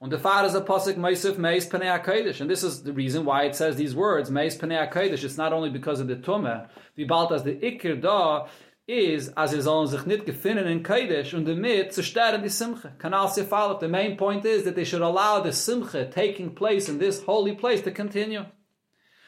[0.00, 2.40] Und the Fahrer is a pasuk Meisif Meis Panei HaKodesh.
[2.40, 5.22] And this is the reason why it says these words, Meis Panei HaKodesh.
[5.22, 8.46] It's not only because of the Tumah, wie bald as the Ikir da
[8.92, 12.90] is, as is sollen sich nicht gefinnen in Kodesh und damit zerstören die Simcha.
[12.98, 16.98] Kanal Sefalef, the main point is that they should allow the Simcha taking place in
[16.98, 18.44] this holy place to continue.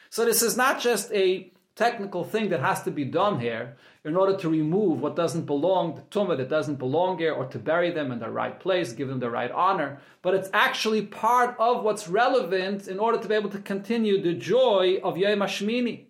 [0.09, 3.75] So this is not just a technical thing that has to be done here
[4.05, 7.59] in order to remove what doesn't belong, the tumah that doesn't belong here, or to
[7.59, 9.99] bury them in the right place, give them the right honor.
[10.21, 14.33] But it's actually part of what's relevant in order to be able to continue the
[14.33, 16.04] joy of Yom HaShmini.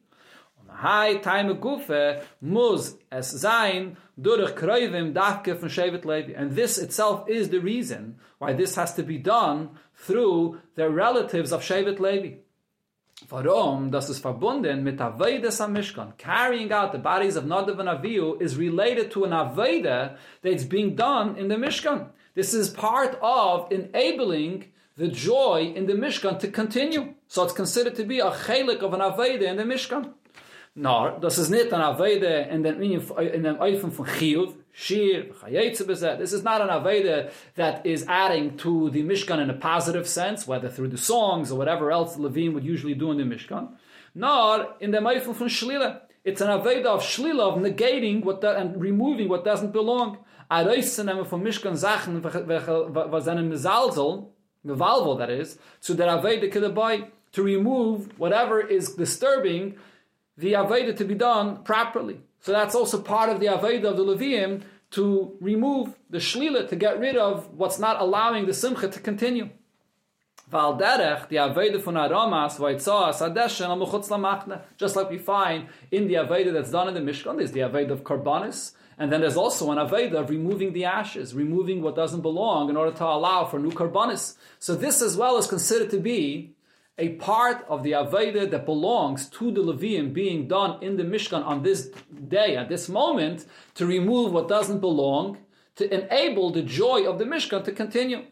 [0.78, 6.34] Hai time gufe mus es sein durch kreuvim dafke von Shevet Levi.
[6.34, 11.54] And this itself is the reason why this has to be done through the relatives
[11.54, 12.40] of Shevet Levi.
[13.30, 13.92] Warum?
[13.92, 16.18] Das ist verbunden mit Avedes am Mishkan.
[16.18, 20.96] Carrying out the bodies of Nadav and Avihu is related to an Aveda that's being
[20.96, 22.10] done in the Mishkan.
[22.34, 24.66] This is part of enabling
[24.98, 27.14] the joy in the Mishkan to continue.
[27.30, 30.14] So it's considered to be a chelik of an Aveda in the Mishkan.
[30.78, 35.86] No, das is nicht an Aveda in den in den Eifen von Chiyuv, Shir, Chayetze
[35.86, 36.18] bezet.
[36.18, 40.46] This is not an Aveda that is adding to the Mishkan in a positive sense,
[40.46, 43.70] whether through the songs or whatever else Levine would usually do in the Mishkan.
[44.14, 46.02] Nor in the Eifen von Shlila.
[46.26, 50.18] It's an Aveda of Shlila, of negating what the, and removing what doesn't belong.
[50.52, 54.28] A Reissenehmen von Mishkan Sachen, was einen Mesalzel,
[54.66, 59.76] Mevalvel that is, to the Aveda Kedabai, to remove whatever is disturbing
[60.38, 62.19] the Aveda to be done properly.
[62.41, 66.76] So that's also part of the Aveda of the Levium to remove the Shlila, to
[66.76, 69.50] get rid of what's not allowing the Simcha to continue.
[70.52, 70.80] Just
[74.95, 78.04] like we find in the Aveda that's done in the Mishkan, there's the Aveda of
[78.04, 82.69] Karbanis, and then there's also an Aveda of removing the ashes, removing what doesn't belong
[82.69, 84.36] in order to allow for new Karbanis.
[84.60, 86.55] So this as well is considered to be
[86.97, 91.45] a part of the Aveda that belongs to the Levium being done in the Mishkan
[91.45, 91.89] on this
[92.27, 95.38] day, at this moment, to remove what doesn't belong,
[95.75, 98.23] to enable the joy of the Mishkan to continue.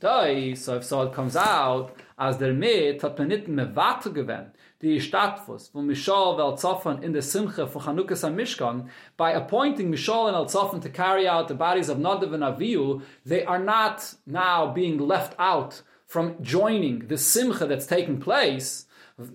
[0.00, 4.54] So if so it comes out, as der Mit hat man nicht mehr warte gewinnt,
[4.80, 10.28] die von Mishal vel Zoffen in the Simcha for Chanukas and Mishkan, by appointing Mishal
[10.28, 14.72] and Al to carry out the bodies of Nadav and Avihu, they are not now
[14.72, 18.86] being left out from joining the simcha that's taking place.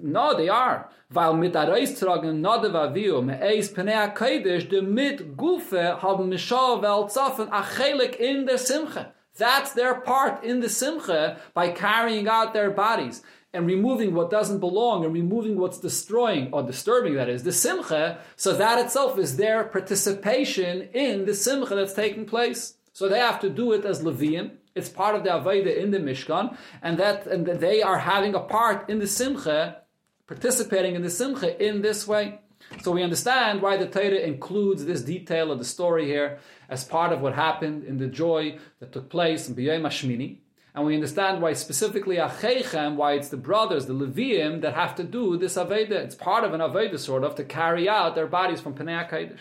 [0.02, 0.90] No, they are.
[1.10, 8.46] Weil mit der Reistragen Nadav me'eis Penei HaKodesh de mit Gufe haben Mishal chelik in
[8.46, 9.14] the simcha.
[9.38, 14.60] That's their part in the simcha by carrying out their bodies and removing what doesn't
[14.60, 19.38] belong and removing what's destroying or disturbing that is the simcha so that itself is
[19.38, 24.02] their participation in the simcha that's taking place so they have to do it as
[24.02, 28.36] levium it's part of the Aveda in the Mishkan, and that and they are having
[28.36, 29.82] a part in the Simcha,
[30.28, 32.40] participating in the Simcha in this way.
[32.82, 37.14] So we understand why the Torah includes this detail of the story here as part
[37.14, 40.40] of what happened in the joy that took place in B'yom Hashmini.
[40.74, 45.04] And we understand why specifically Achechem, why it's the brothers, the Levium, that have to
[45.04, 45.92] do this Aveda.
[45.92, 49.40] It's part of an Aveda, sort of, to carry out their bodies from Penei HaKodesh.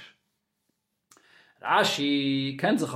[1.65, 2.91] Rashi kennt sich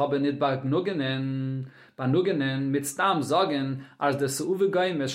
[1.99, 3.21] Mit Stam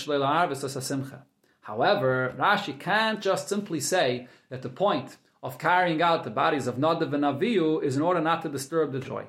[0.05, 1.25] Arvis as Simcha.
[1.61, 6.75] However, Rashi can't just simply say that the point of carrying out the bodies of
[6.75, 9.25] Nadav and Avihu is in order not to disturb the joy.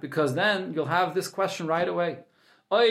[0.00, 2.18] Because then you'll have this question right away.
[2.68, 2.82] For.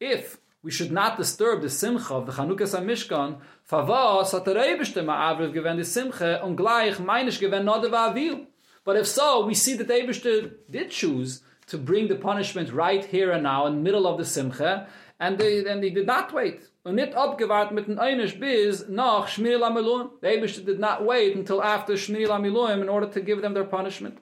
[0.00, 5.02] If we should not disturb the Simcha of the Chanukas Mishkan, favos hat der Eibishter
[5.02, 8.46] ma'arviv gewend die Simcha und gleich meinisch gewend Nadav.
[8.84, 13.30] But if so, we see that the did choose to bring the punishment right here
[13.30, 14.88] and now in the middle of the Simcha,
[15.20, 16.62] and they, and they did not wait.
[16.84, 20.10] Und nicht abgewartet mit dem Einisch bis nach Shmini Lamiluim.
[20.22, 23.64] The Abishter did not wait until after Shmini Lamiluim in order to give them their
[23.64, 24.18] punishment.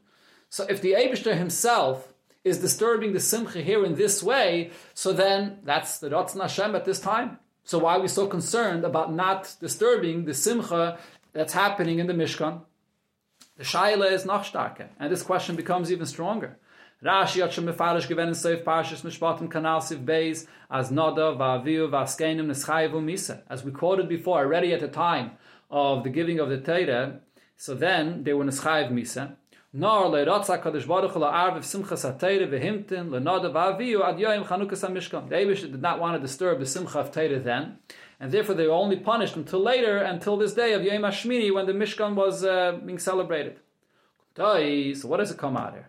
[0.51, 5.59] So if the Abishter himself is disturbing the Simcha here in this way, so then
[5.63, 7.39] that's the Ratzon Hashem at this time.
[7.63, 10.99] So why are we so concerned about not disturbing the Simcha
[11.33, 12.63] that's happening in the Mishkan?
[13.59, 16.57] The Shaila is noch starker, and this question becomes even stronger.
[17.05, 21.91] Rashi hat schon mefarish gewen in Seif Parshas Mishpatim Kanal Siv Beis as Noda va'aviu
[21.91, 23.43] va'askenim neschayivu misa.
[23.51, 25.33] As we quoted before, already at the time
[25.73, 27.19] of the giving of the Torah,
[27.57, 29.35] so then they were Neschayev Misa.
[29.73, 35.29] Nor le'ratza kadosh baruch hu la'arviv simchas ha-Torah v'himtin le'nadav aviyu ad yoyim chanukas ha-mishkan.
[35.29, 37.79] The Abish did not want to disturb the simcha of Torah then,
[38.21, 41.67] and therefore they were only punished until later, until this day of Yom HaShmini, when
[41.67, 43.59] the Mishkan was uh, being celebrated.
[44.37, 45.89] So what does it come out here?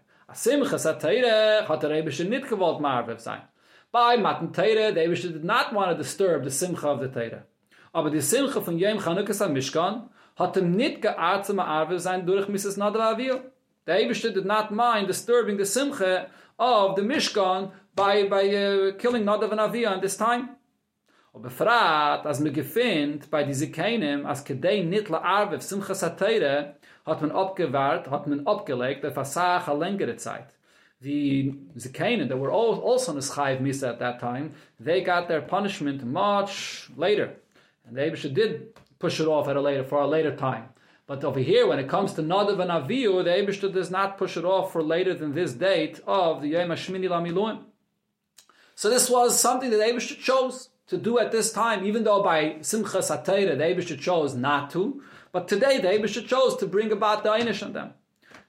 [3.92, 7.44] By Matan Torah, the Abish did not want to disturb the simcha of the Torah.
[7.94, 12.48] Aber die Simcha von Yom Chanukas HaMishkan hat ihm nicht geart zum Arve sein durch
[12.48, 12.78] Mrs.
[12.78, 13.42] Nadav Avil.
[13.86, 19.24] The Eibishter did not mind disturbing the Simcha of the Mishkan by, by uh, killing
[19.26, 20.50] Nadav and Avihu in this time.
[21.32, 26.76] Und befragt, als mir gefind bei diese Keinem, als kedei nit la Arve Simcha Sateire,
[27.06, 30.48] hat man abgewahrt, hat man abgelegt auf eine längere Zeit.
[31.02, 34.52] The Zekainen that were also in the Chayiv Misa at that time,
[34.82, 37.38] they got their punishment much later.
[37.88, 40.66] And the Abisha did push it off at a later for a later time.
[41.08, 44.36] But over here, when it comes to Nadav and Avihu, the Abishta does not push
[44.36, 47.64] it off for later than this date of the Yom HaShmini Lamiluim.
[48.76, 52.24] So this was something that the Abishta chose to do at this time, even though
[52.24, 55.02] by Simcha Satayra the Abishta chose not to.
[55.32, 57.94] But today the Abishta chose to bring about the Einish on them.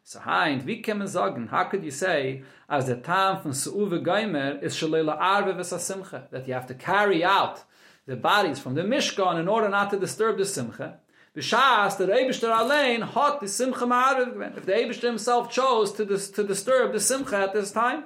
[0.03, 6.29] So how could you say, as the time from Su'uve Geimer is Shalela Arve Simcha,
[6.31, 7.65] that you have to carry out
[8.07, 10.99] the bodies from the Mishkan in order not to disturb the Simcha.
[11.37, 16.31] B'shas, the Eibishter Alein, hot the Simcha Ma'ariv If the Eibishter himself chose to, dis-
[16.31, 18.05] to disturb the Simcha at this time,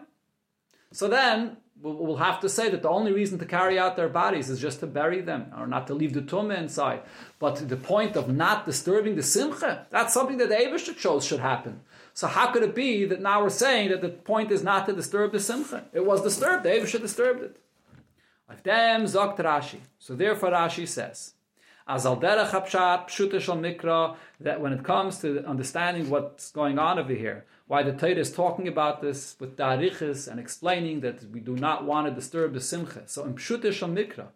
[0.92, 4.48] so then we'll have to say that the only reason to carry out their bodies
[4.48, 7.02] is just to bury them or not to leave the tumah inside.
[7.38, 11.40] But the point of not disturbing the simcha, that's something that the Abishah chose should
[11.40, 11.80] happen.
[12.14, 14.92] So how could it be that now we're saying that the point is not to
[14.94, 15.84] disturb the simcha?
[15.92, 17.56] It was disturbed, the disturbed it.
[18.48, 19.80] Auf dem sagt Rashi.
[19.98, 21.34] So therefore Rashi says,
[21.86, 27.12] as al derech pshuta mikra, that when it comes to understanding what's going on over
[27.12, 31.56] here, why the Torah is talking about this with darichis and explaining that we do
[31.56, 33.02] not want to disturb the simcha.
[33.06, 34.28] So in pshuta shal mikra,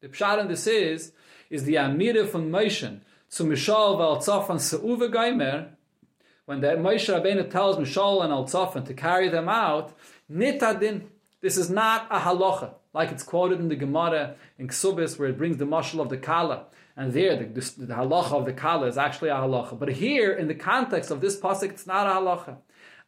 [0.00, 1.12] the pshat in this is,
[1.50, 5.68] is the amira from Moshe to Mishal val tzafan seuve gaimer,
[6.46, 9.96] when the Moshe Rabbeinu tells Mishal and Al Tzafan to carry them out,
[10.30, 11.04] nitadin,
[11.40, 15.36] this is not a halacha like it's quoted in the Gemara in Ksubis, where it
[15.36, 16.64] brings the mashal of the Kala.
[16.96, 19.78] And there, the, the, the, halacha of the Kala is actually a halacha.
[19.78, 22.56] But here, in the context of this pasuk, it's not a halacha.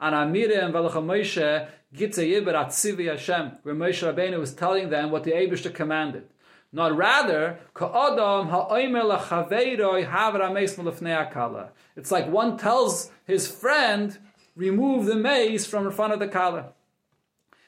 [0.00, 5.10] And Amira and Velacha Moshe gitze yiber atzivi Hashem, where Moshe Rabbeinu was telling them
[5.10, 6.28] what the Eibushter commanded.
[6.72, 11.68] Not rather, ka'adam ha'oimer lachaveiroi havra meis akala.
[11.96, 14.18] It's like one tells his friend,
[14.56, 16.72] remove the mace from in front of the kala.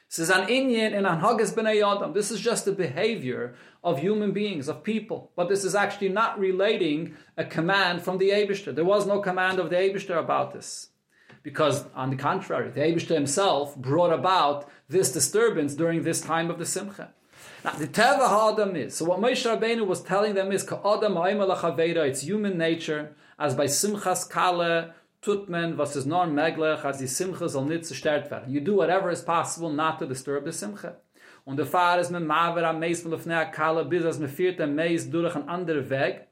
[0.09, 2.13] This is an inyan in Anhagas b'nei Adam.
[2.13, 3.53] This is just the behavior
[3.83, 5.31] of human beings, of people.
[5.35, 8.73] But this is actually not relating a command from the Abishter.
[8.73, 10.89] There was no command of the Abishter about this.
[11.43, 16.57] Because, on the contrary, the Abishter himself brought about this disturbance during this time of
[16.57, 17.13] the Simcha.
[17.63, 21.17] Now, the Teva Ha'adam is, so what Moshe Rabbeinu was telling them is, Ka'adam
[22.07, 24.91] it's human nature, as by Simchas Kale,
[25.21, 28.53] tut men was es nur meglech as die simche soll nit zerstört werden.
[28.53, 30.95] You do whatever is possible not to disturb the simche
[31.45, 34.59] und der fahr is mit maver am meis von der kala bis as me fiert
[34.59, 36.27] der meis durch an andere weg.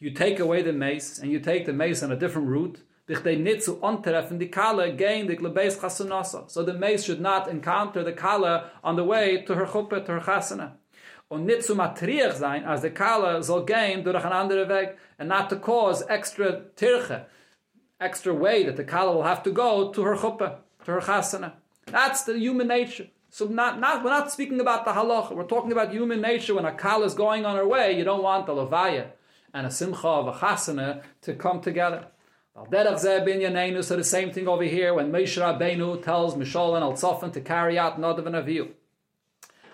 [0.00, 3.22] You take away the mace and you take the mace on a different route dich
[3.22, 7.48] they nit zu antreffen die kala gain the glebes chasanasa so the mace should not
[7.48, 10.72] encounter the kala on the way to her chuppe to her chasana.
[11.30, 15.28] Und nit zu matriach sein as the kala soll gain durch an andere weg and
[15.28, 17.26] not to cause extra tirche
[18.02, 21.52] extra way that the kala will have to go to her chuppah, to her chasana.
[21.86, 23.08] That's the human nature.
[23.30, 25.32] So not, not, we're not speaking about the halacha.
[25.34, 26.54] We're talking about human nature.
[26.54, 29.06] When a kala is going on her way, you don't want the levaya
[29.54, 32.06] and a simcha of a chasana to come together.
[32.54, 37.78] So the same thing over here when Moshe Rabbeinu tells Mishal and Al-Tzofan to carry
[37.78, 38.68] out Nadav and Avihu.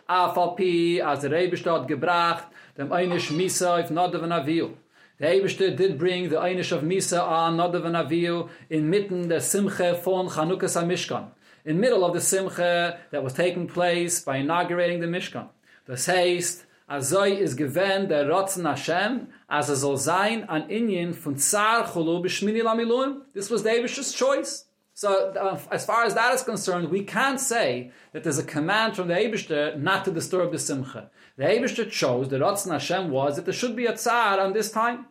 [0.08, 2.44] Afal pi, as Rebbe gebracht,
[2.76, 4.74] dem einish Misa if Nadav and Avihu.
[5.18, 9.40] The Eibishter did bring the Einish of Misa on Nadav and Avihu in mitten the
[9.40, 11.30] Simche von Chanukas HaMishkan.
[11.64, 15.48] In middle of the Simche that was taking place by inaugurating the Mishkan.
[15.88, 21.34] Das heißt, Azoi is given der Rotzen Hashem, as a soll sein an Inyan von
[21.34, 23.22] Tsar Chulu b'Shmini Lamiluim.
[23.34, 24.66] This was the Eibishter's choice.
[24.98, 28.96] So, uh, as far as that is concerned, we can't say that there's a command
[28.96, 31.08] from the Eibishter not to disturb the Simcha.
[31.36, 34.72] The Eibishter chose, the Ratzon Hashem was, that there should be a Tsar on this
[34.72, 35.06] time.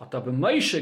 [0.00, 0.74] However, Moshe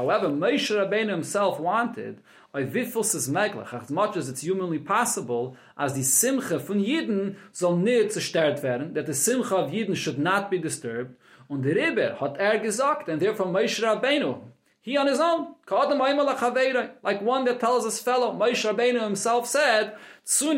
[0.00, 2.22] Rabbeinu himself wanted,
[2.52, 8.94] as much as it's humanly possible, as the Simcha von Yidden soll nicht zerstört werden,
[8.94, 11.14] that the Simcha of Yidden should not be disturbed,
[11.48, 14.40] Und der Rebbe hat er gesagt, and therefore Moshe Rabbeinu,
[14.86, 19.96] he on his own, like one that tells his fellow, Moshe Rabbeinu himself said.
[20.38, 20.48] To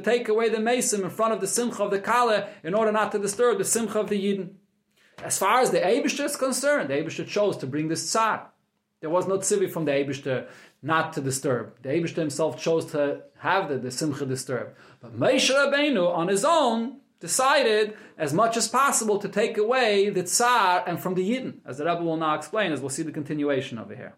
[0.00, 3.12] take away the mesim in front of the simcha of the kala in order not
[3.12, 4.54] to disturb the simcha of the yidden.
[5.22, 8.50] As far as the Abishter is concerned, the Abishter chose to bring this tsar.
[9.00, 10.48] There was no tzivi from the Abishter
[10.82, 11.80] not to disturb.
[11.82, 14.74] The Abishter himself chose to have the, the simcha disturbed.
[15.00, 20.22] But Moshe Rabbeinu on his own decided as much as possible to take away the
[20.22, 23.12] tsar and from the yidden, as the Rebbe will now explain, as we'll see the
[23.12, 24.14] continuation over here.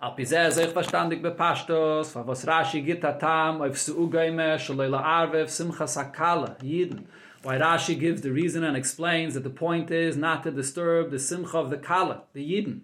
[0.00, 5.84] Al pizeh zeich verstandig bepashtos, was Rashi git atam, auf su ugeime, shaloyla arvev, simcha
[5.84, 7.06] sakala, yidden.
[7.42, 11.18] Why Rashi gives the reason and explains that the point is not to disturb the
[11.18, 12.82] simcha of the kala, the yidden.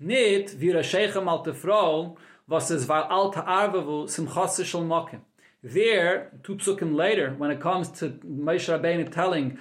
[0.00, 2.16] Nit, vira sheichem al tefro,
[2.48, 5.20] was es var alta arvevu, simchase shal mokim.
[5.62, 9.58] There, two psukim later, when it comes to Moshe Rabbeinu telling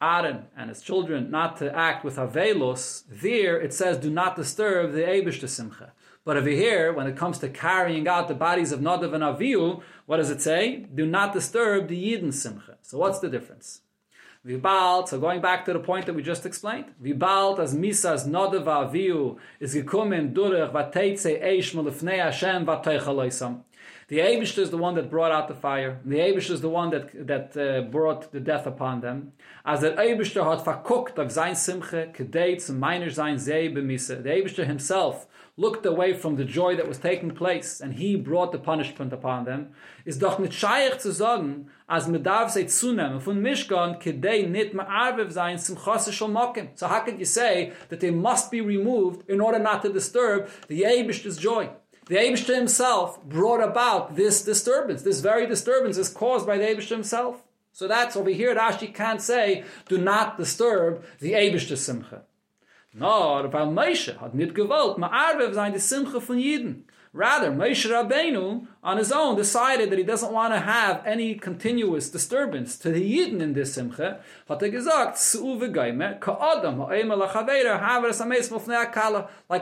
[0.00, 4.92] Aaron and his children not to act with Avelos, there it says, do not disturb
[4.92, 5.92] the Abish Simcha.
[6.24, 9.80] But over here, when it comes to carrying out the bodies of Nadav and Avihu,
[10.04, 10.86] what does it say?
[10.94, 12.76] Do not disturb the Yidden Simcha.
[12.82, 13.80] So what's the difference?
[14.46, 18.64] Vibalt, so going back to the point that we just explained, Vibalt as Misas Nadav
[18.64, 23.62] Avihu is gekommen durch vateitze eish melefnei Hashem vateichaloisam.
[24.08, 26.00] The Abish is the one that brought out the fire.
[26.02, 29.32] The Abish is the one that that uh, brought the death upon them.
[29.66, 34.22] As the Abish hat verguckt auf sein Simche, kedei zum meiner sein bemisse.
[34.22, 35.26] The Abish himself
[35.58, 39.44] looked away from the joy that was taking place and he brought the punishment upon
[39.44, 39.74] them,
[40.06, 44.72] is doch nicht scheich zu sagen, as me darf sei zunehmen von Mishkan, kedei nit
[44.72, 46.68] ma'arvev sein zum shal mokim.
[46.76, 50.48] So how can you say that they must be removed in order not to disturb
[50.68, 51.68] the Abish's joy?
[52.08, 55.02] The Abishter himself brought about this disturbance.
[55.02, 57.42] This very disturbance is caused by the Abishter himself.
[57.72, 62.22] So that's over here, Rashi can't say, do not disturb the Abishter Simcha.
[62.94, 66.84] Nor, weil Moshe hat nicht gewollt, ma'arbev sein die Simcha von Yidden.
[67.18, 72.08] Rather, Moshe Rabbeinu, on his own, decided that he doesn't want to have any continuous
[72.08, 74.20] disturbance to the Yidden in this Simcha.
[74.48, 74.62] Like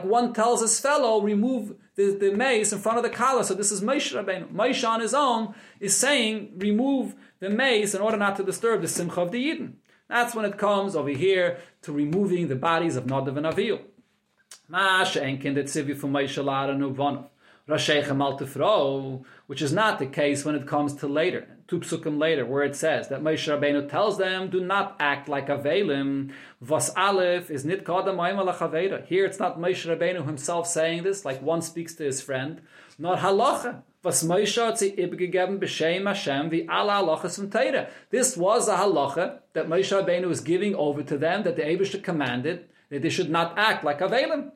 [0.05, 3.43] one tells his fellow, remove the, the mace in front of the kala.
[3.43, 4.53] So this is Moshe Rabbeinu.
[4.53, 8.89] Moshe on his own is saying, remove the mace in order not to disturb the
[8.89, 9.77] Simcha of the Yidden.
[10.11, 13.47] That's when it comes over here to removing the bodies of Nadav and
[17.69, 19.25] Avihu.
[19.47, 22.75] Which is not the case when it comes to later, two psukim later, where it
[22.75, 26.33] says that Moshe Rabbeinu tells them, do not act like Avelim.
[26.61, 31.63] Vas Aleph is nit kadam Here it's not Moshe Rabbeinu himself saying this, like one
[31.63, 32.61] speaks to his friend,
[32.99, 33.83] not halacha.
[34.03, 34.23] This
[38.37, 42.69] was a halacha that Moshe Rabbeinu was giving over to them that the Eibishter commanded
[42.91, 44.53] that they should not act like Avelim.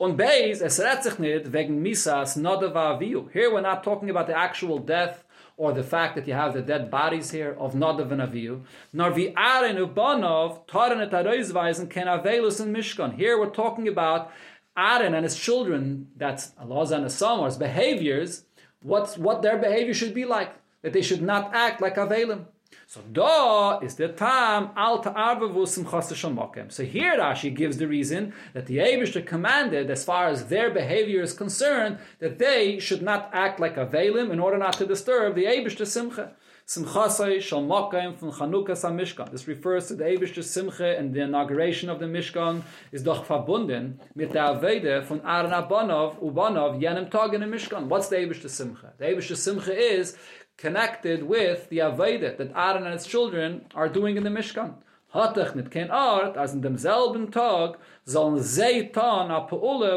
[0.00, 3.28] On Beis, es redt sich nicht wegen Misas Nadav Avihu.
[3.32, 5.24] Here we're not talking about the actual death
[5.56, 8.60] or the fact that you have the dead bodies here of Nadav and Avihu.
[8.92, 13.16] Nor vi Aaron ubanov taren et aroizweisen ken Avelus in Mishkan.
[13.16, 14.30] Here we're talking about
[14.76, 18.44] Aaron and his children, that's Allah's and his behaviors
[18.80, 22.44] what's, what their behavior should be like, that they should not act like Avelim.
[22.86, 26.72] So da is the time al ta'arvavu simchas mokem.
[26.72, 31.20] So here Rashi gives the reason that the Abishter commanded, as far as their behavior
[31.22, 35.34] is concerned, that they should not act like a Avelim in order not to disturb
[35.34, 36.32] the Abishter simcha.
[36.68, 39.32] Simchasai Shal Mokayim from Chanukas Mishkan.
[39.32, 42.62] This refers to the Eibishter Simcha and the inauguration of the Mishkan
[42.92, 47.84] is doch verbunden mit der Avede von Aaron Abanov, Ubanov, Yenem Tag in the Mishkan.
[47.84, 48.92] What's the Eibishter Simcha?
[48.98, 50.18] The Eibishter Simcha is
[50.58, 54.74] connected with the Avede that Aaron and his children are doing in the Mishkan.
[55.14, 59.46] Hatach nit kein Art, als in demselben Tag sollen sie tan a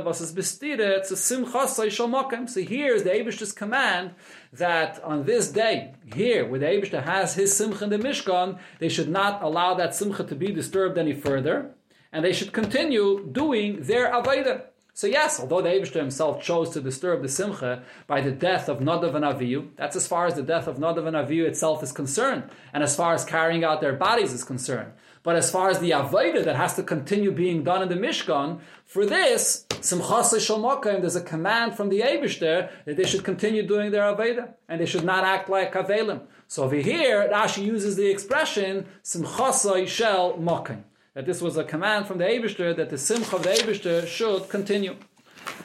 [0.06, 2.48] was es bestire zu Simchasai Shalmakim.
[2.48, 4.12] So here's the Abish's command
[4.54, 8.88] that on this day, here, where the Abishta has his Simcha in the Mishkan, they
[8.88, 11.72] should not allow that Simcha to be disturbed any further,
[12.14, 14.71] and they should continue doing their Aveda.
[14.94, 18.80] So yes, although the Abishter himself chose to disturb the Simcha by the death of
[18.80, 21.94] Nadav and Avihu, that's as far as the death of Nadav and Avihu itself is
[21.94, 24.92] concerned, and as far as carrying out their bodies is concerned.
[25.24, 28.60] But as far as the Avodah that has to continue being done in the Mishkan,
[28.86, 33.92] for this, Simchas Shalmokim, there's a command from the Abishter that they should continue doing
[33.92, 36.22] their Avodah, and they should not act like Kavelim.
[36.48, 40.84] So over here, Rashi uses the expression Simchas Shel Mokim
[41.14, 44.48] that this was a command from the Abishter that the Simcha of the Abishter should
[44.50, 44.96] continue.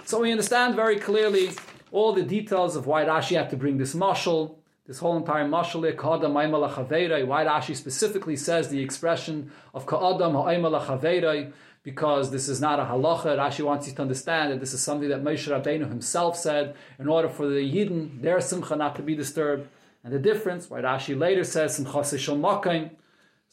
[0.05, 1.51] So we understand very clearly
[1.93, 5.83] all the details of why Rashi had to bring this mashal, this whole entire mashal
[5.97, 7.27] ka'adam ha'imala.
[7.27, 11.53] Why Rashi specifically says the expression of ka'adam ha'imala
[11.87, 13.37] because this is not a halacha.
[13.37, 17.07] Rashi wants you to understand that this is something that Moshe Rabbeinu himself said in
[17.07, 19.69] order for the Yidden, their simcha not to be disturbed.
[20.03, 22.91] And the difference, why Rashi later says simcha sishal makaim.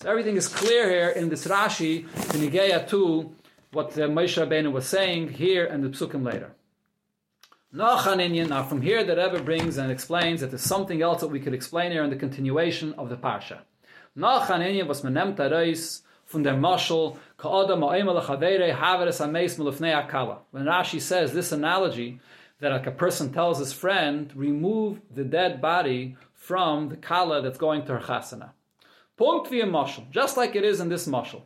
[0.02, 3.34] So everything is clear here in this Rashi, Nigeya to
[3.72, 6.52] what the Moshe Rabbeinu was saying here and the Psukim later.
[7.72, 11.54] Now from here the Rebbe brings and explains that there's something else that we could
[11.54, 13.60] explain here in the continuation of the Parsha.
[14.18, 20.40] Nachan was menemt reis from Mashal, Ka'adam ha'emel ha'chavere haveres ha'meis melefnei akala.
[20.52, 22.20] When Rashi says this analogy,
[22.60, 27.58] that like a person tells his friend, remove the dead body from the kala that's
[27.58, 28.52] going to her chasana.
[29.18, 31.42] Punkt wie mashal, just like it is in this mashal.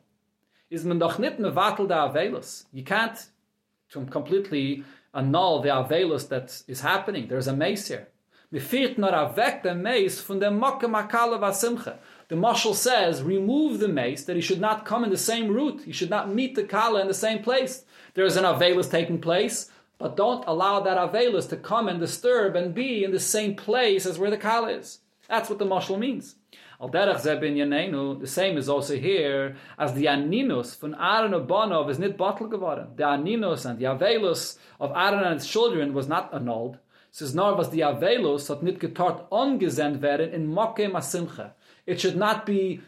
[0.70, 2.66] Is man doch nit mevatel da avelus.
[2.72, 3.18] You can't
[3.92, 7.28] to completely annul the avelus that is happening.
[7.28, 8.08] There's a mace here.
[8.54, 11.98] Mifirt nor avek the mace from the makkah makala vasimcha.
[12.30, 15.84] The Mashal says, remove the mace, that he should not come in the same route.
[15.86, 17.86] He should not meet the Kala in the same place.
[18.16, 22.58] There is an Avelus taking place, but don't allow that Avelus to come and disturb
[22.58, 25.00] and be in the same place as where the Kala is.
[25.30, 26.36] That's what the Mashal means.
[26.80, 32.18] Al derech the same is also here, as the Aninus von Aaron Obonov is not
[32.18, 32.96] bottle geworden.
[32.96, 36.78] The Aninus and the Avelus of Aaron and his children was not annulled.
[37.12, 41.54] Says nor was the Avelus hat nit getort ongesend werden in Mokke Masimcha
[41.88, 42.82] it should not be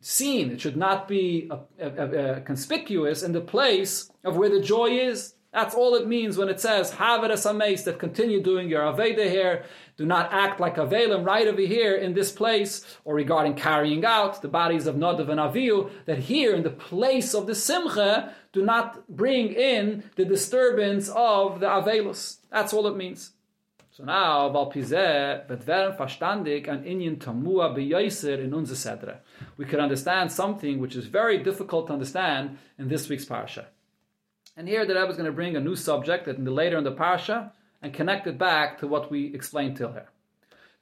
[0.00, 4.60] seen, it should not be uh, uh, uh, conspicuous in the place of where the
[4.60, 5.34] joy is.
[5.52, 8.68] That's all it means when it says, have it as a mace that continue doing
[8.68, 9.64] your Aveda here.
[9.96, 14.04] Do not act like a Avelim right over here in this place, or regarding carrying
[14.04, 18.34] out the bodies of Nadav and Avihu, that here in the place of the Simcha,
[18.52, 22.38] do not bring in the disturbance of the Avelus.
[22.50, 23.32] That's all it means.
[23.90, 29.20] So now, weil Pizeh wird werden verstandig an Inyan Tamua beyoiser in unser.
[29.56, 33.64] We can understand something which is very difficult to understand in this week's Parsha.
[34.54, 36.76] And here the Rebbe is going to bring a new subject that in the later
[36.76, 37.52] in the Parsha
[37.82, 40.08] and connect it back to what we explained till here.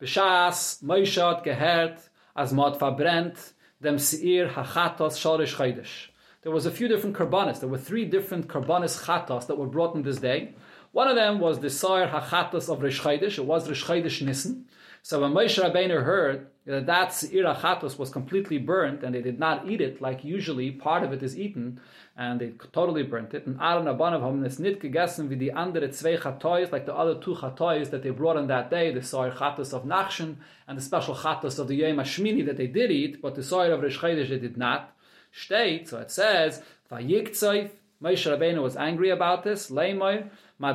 [0.00, 6.08] B'shas Moishot gehert as mod verbrennt dem Seir hachatos shorish chaydish.
[6.42, 7.60] There was a few different karbanis.
[7.60, 10.54] There were three different karbanis chatos that were brought in this day.
[10.92, 13.04] One of them was the Sar Hachatas of Rish.
[13.04, 14.66] It was Rish Chaydish Nissen.
[15.06, 19.38] So when Moshe Rabbeinu heard that that Seir Hachatos was completely burnt and they did
[19.38, 21.78] not eat it like usually, part of it is eaten,
[22.16, 23.46] and they totally burnt it.
[23.46, 27.34] And Aaron Abanav haben es gegessen wie die andere zwei Chatois, like the other two
[27.34, 30.36] Chatois that they brought on that day, the Sar Chatos of Nachshon
[30.66, 33.66] and the special Chatos of the Yom Hashmini that they did eat, but the Sar
[33.72, 34.96] of Rish they did not.
[35.32, 37.68] State, so it says, Vayiktzayf,
[38.02, 40.72] Moshe Rabbeinu was angry about this, Leimoy, why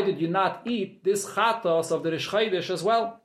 [0.00, 3.20] did you not eat this chatos of the Rish as well?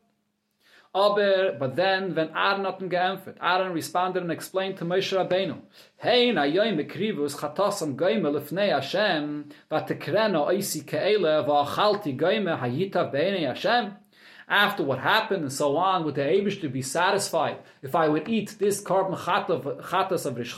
[0.93, 5.59] Aber, but then, when Aaron hat ihn geämpft, Aaron responded and explained to Moshe Rabbeinu,
[5.97, 13.13] Hey, na yoy mekrivus chatos am goyme lefnei Hashem, vatekreno oisi ke'ele va'achalti goyme hayita
[13.13, 13.93] b'enei Hashem.
[14.49, 18.27] After what happened and so on, would the Abish to be satisfied if I would
[18.27, 20.55] eat this karban chatos of Rish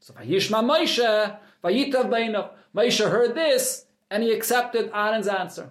[0.00, 5.70] So, Vayishma Moshe, vayita b'enei Moshe heard this and he accepted Aaron's answer.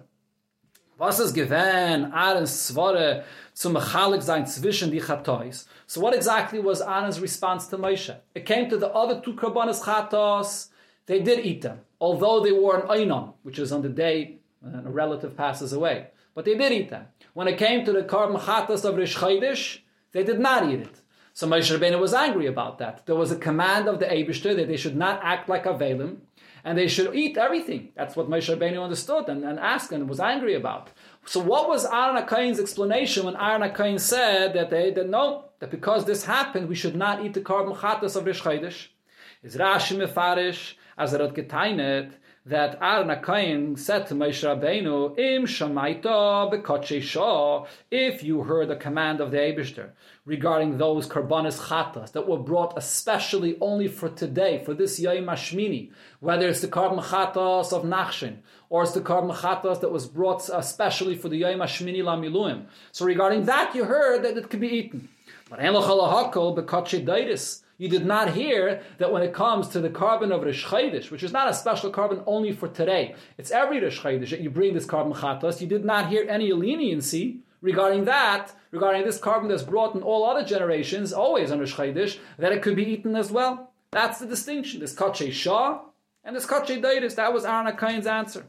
[0.98, 5.66] Was ist gewähn Aaron's Svare zum Mechalik sein zwischen die Chatois?
[5.86, 8.16] So what exactly was Aaron's response to Moshe?
[8.34, 10.68] It came to the other two Karbanis Chatos,
[11.06, 14.86] they did eat them, although they were an Einon, which is on the day when
[14.86, 16.06] a relative passes away.
[16.34, 17.06] But they did eat them.
[17.34, 19.82] When it came to the Karban Chatos of Rish
[20.12, 21.00] they did not eat it.
[21.34, 23.04] So Moshe Rabbeinu was angry about that.
[23.06, 26.18] There was a command of the Abishter that they should not act like Avelim,
[26.64, 27.90] and they should eat everything.
[27.94, 30.90] That's what Moshe Rabbeinu understood and, and asked and was angry about.
[31.26, 35.70] So what was Aaron HaKain's explanation when Aaron HaKain said that they that no, that
[35.70, 38.90] because this happened, we should not eat the karban chatas of Rish?
[39.42, 42.12] Is Rashi Mefarish, as hat geteinet,
[42.46, 48.76] that Aaron HaKayin said to Moshe Rabbeinu, Im shamaita bekotche shah, if you heard the
[48.76, 49.92] command of the Eibishter
[50.26, 55.90] regarding those karbanis chatas that were brought especially only for today, for this Yom Hashmini,
[56.20, 58.36] whether it's the karban chatas of Nachshon,
[58.68, 62.66] or it's the karban chatas that was brought especially for the Yom Hashmini Lamiluim.
[62.92, 65.08] So regarding that, you heard that it could be eaten.
[65.48, 70.32] But Enlochalahakol bekotche daitis, you did not hear that when it comes to the karban
[70.32, 74.02] of Rish Chaydish, which is not a special karban only for today, it's every Rish
[74.02, 79.04] that you bring this karban chatas, you did not hear any leniency regarding that, regarding
[79.04, 82.76] this karban that's brought in all other generations, always on Rish Chaydish, that it could
[82.76, 83.72] be eaten as well.
[83.90, 84.80] That's the distinction.
[84.80, 85.80] This Kache Shah
[86.24, 88.46] and this Kache Daitis, that was Aaron Akain's answer.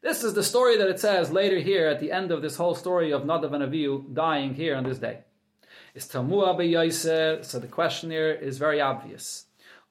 [0.00, 2.76] This is the story that it says later here at the end of this whole
[2.76, 5.24] story of Nadav and Avihu dying here on this day.
[5.98, 7.44] Is Tamua beYoiser?
[7.44, 9.46] So the question here is very obvious.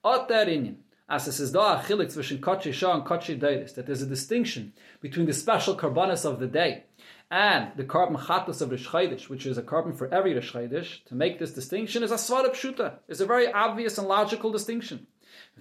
[0.05, 0.77] Ot inyan.
[1.09, 4.71] As it says, da chilik zwischen kochi shah and kochi deiris, that there's a distinction
[5.01, 6.85] between the special karbanis of the day
[7.29, 11.03] and the karban chatas of Rish Chaydish, which is a karban for every Rish Chaydish,
[11.07, 12.99] to make this distinction is a svara pshuta.
[13.09, 15.07] It's a very obvious and logical distinction.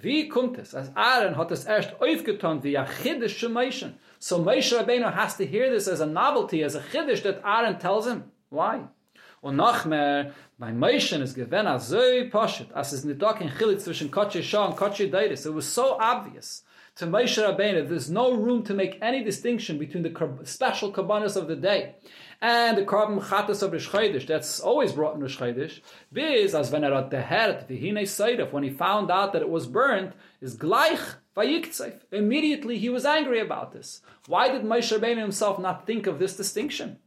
[0.01, 0.31] Wie
[0.61, 2.87] es, as Aaron hat es erst aufgetan wie a.
[4.21, 7.81] So Moshe Rabbeinu has to hear this as a novelty, as a chiddish that Aaron
[7.81, 8.31] tells him.
[8.49, 8.85] Why?
[9.43, 13.81] Und noch mehr, bei Moshe is given as so poshet, as is nidok in chilik
[13.81, 15.47] zwischen Kochi Shah and Kochi Deiris.
[15.47, 16.65] It was so obvious
[16.97, 21.47] to Moshe Rabbeinu, there's no room to make any distinction between the special kabbanas of
[21.47, 21.95] the day
[22.41, 25.81] and the karban chatas of Rish Chodesh, that's always brought in Rish Chodesh,
[26.13, 29.67] biz, as when er the herd, v'hine seiref, when he found out that it was
[29.67, 31.01] burnt, is gleich
[31.37, 32.01] vayiktzef.
[32.13, 34.03] Immediately he was angry about this.
[34.27, 36.99] Why did Moshe Rabbeinu himself not think of this distinction?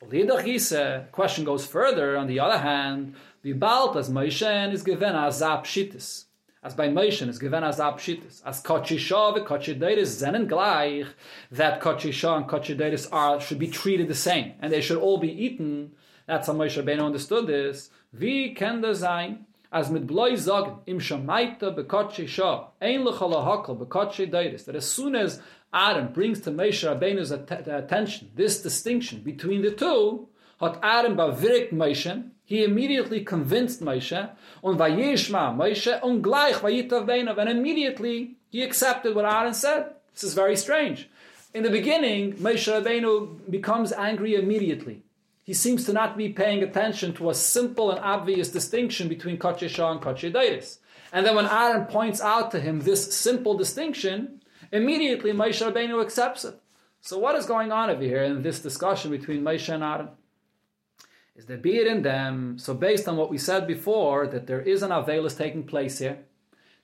[0.00, 6.26] The question goes further, on the other hand, balt as Moshe is given as Zapshitis
[6.62, 11.06] as by Moshe is given as Abshitis, as Kochi Shah and Deiris zenen gleich,
[11.52, 15.30] that Kochi and Kachideiris are, should be treated the same, and they should all be
[15.30, 15.92] eaten.
[16.26, 17.90] That's how Moshe Rabbeinu understood this.
[18.12, 23.76] Wie kann das sein, as mit bloi sagen, im Shamaita bekochi Shah, ein lechal hakal
[23.76, 25.40] bekochi Deiris, that as soon as
[25.72, 30.28] Aaron brings to Moshe Rabbeinu's attention this distinction between the two,
[30.60, 34.30] hat Aaron bavirik Moshe, he immediately convinced Moshe,
[34.62, 39.92] und vayishma Moshe, und gleich vayitav beinav, and immediately he accepted what Aaron said.
[40.14, 41.10] This is very strange.
[41.52, 45.02] In the beginning, Moshe Rabbeinu becomes angry immediately.
[45.48, 49.90] He seems to not be paying attention to a simple and obvious distinction between Kachesha
[49.90, 50.76] and Kachedaitis.
[51.10, 56.44] And then when Aaron points out to him this simple distinction, immediately Moshe Rabbeinu accepts
[56.44, 56.60] it.
[57.00, 60.08] So what is going on over here in this discussion between Moshe and Aaron?
[61.34, 62.58] is the beard in them.
[62.58, 66.18] So based on what we said before, that there is an Avelis taking place here.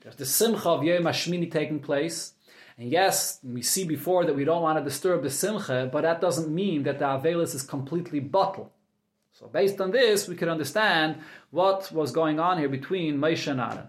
[0.01, 1.13] There's the Simcha of Yom
[1.51, 2.33] taking place.
[2.77, 6.21] And yes, we see before that we don't want to disturb the Simcha, but that
[6.21, 8.71] doesn't mean that the Avelis is completely bottled.
[9.33, 11.17] So based on this, we can understand
[11.51, 13.89] what was going on here between Moshe and Aaron.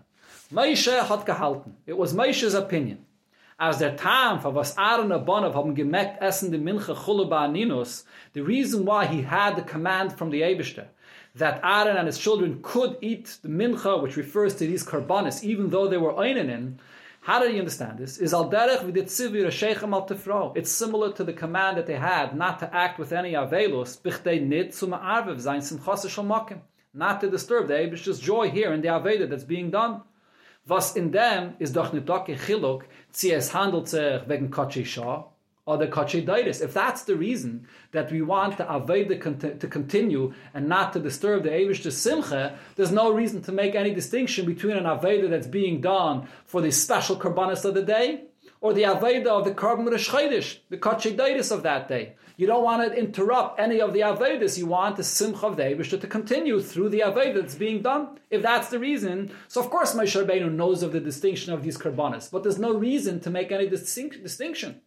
[0.54, 1.74] Moshe hat gehalten.
[1.86, 3.06] It was Moshe's opinion
[3.60, 8.42] as der Tam, for was Aaron Abanav haben gemerkt essen die Minche Chuluba Aninus, the
[8.42, 10.88] reason why he had the command from the Eibishter,
[11.36, 15.70] that Aaron and his children could eat the Mincha, which refers to these karbanis, even
[15.70, 16.76] though they were Einanin,
[17.26, 18.20] how do you understand this?
[18.20, 18.84] Is al derech
[20.32, 20.54] al.
[20.56, 24.80] It's similar to the command that they had not to act with any bichtei nit.
[26.94, 30.02] Not to disturb the Abish's joy here in the Aveda that's being done.
[30.68, 34.52] Was in them is doch doch chiluk, sie es handelt sich wegen
[34.86, 35.26] Shah
[35.66, 36.62] or the Kochi Dairis.
[36.62, 41.44] If that's the reason that we want the Aveda to continue and not to disturb
[41.44, 45.48] the Avish to Simcha, there's no reason to make any distinction between an Aveda that's
[45.48, 48.26] being done for the special Karbanis of the day
[48.62, 52.14] or the Aveda of the Karban Rosh the Kochi Dairis of that day.
[52.38, 54.58] You don't want to interrupt any of the Avedis.
[54.58, 58.20] You want the Simcha of the Abishah to continue through the Aveda that's being done.
[58.30, 61.78] If that's the reason, so of course Moshe Rabbeinu knows of the distinction of these
[61.78, 64.82] karbanas, but there's no reason to make any distinct, distinction.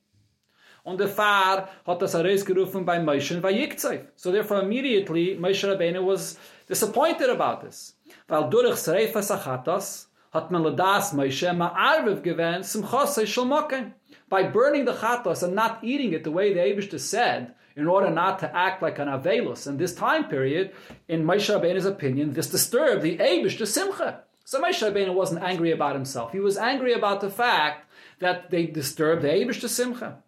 [0.89, 4.07] On the far hat das gerufen by Moshe and Vayikzev.
[4.17, 7.93] So therefore immediately Moshe Rabbeinu was disappointed about this.
[8.27, 13.93] Weil durch Sreifa Sachatas hat man ladas Moshe ma'arviv given simchasei shel
[14.31, 18.09] by burning the chatos and not eating it the way the Abishta said, in order
[18.09, 19.67] not to act like an avelus.
[19.67, 20.73] In this time period,
[21.07, 24.21] in Moshe Rabbeinu's opinion, this disturbed the Abishta simcha.
[24.47, 26.33] So Moshe Rabbeinu wasn't angry about himself.
[26.33, 27.85] He was angry about the fact
[28.21, 30.23] that they disturbed the Abishta simcha.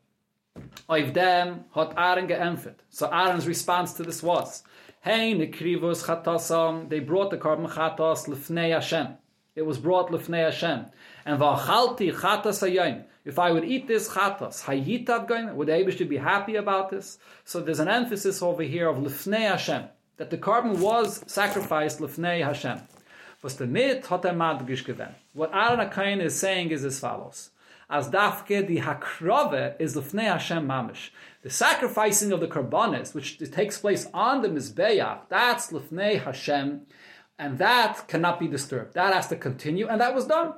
[0.89, 2.75] Of them hat Aaron geempfet.
[2.89, 4.65] So Aaron's response to this was,
[5.03, 9.17] Hey, nikrivus chatasam, they brought the karban chatos lefnei Hashem.
[9.55, 10.87] It was brought lefnei Hashem.
[11.25, 13.05] And v'achalti chatas hayim.
[13.25, 17.19] If I would eat this chatas, hayitav going, would Abish be happy about this?
[17.45, 19.85] So there's an emphasis over here of lifnei Hashem,
[20.17, 22.81] that the karban was sacrificed lifnei Hashem.
[23.43, 25.15] Was the mit hat er madgish.
[25.33, 27.51] What Aaron Akain is saying is as follows.
[27.91, 31.11] As dafke the hakrove is lifnei Hashem mamish.
[31.43, 36.83] The sacrificing of the karbonis, which takes place on the mizbeach, that's lifnei Hashem,
[37.37, 38.95] and that cannot be disturbed.
[38.95, 40.55] That has to continue, and that was done.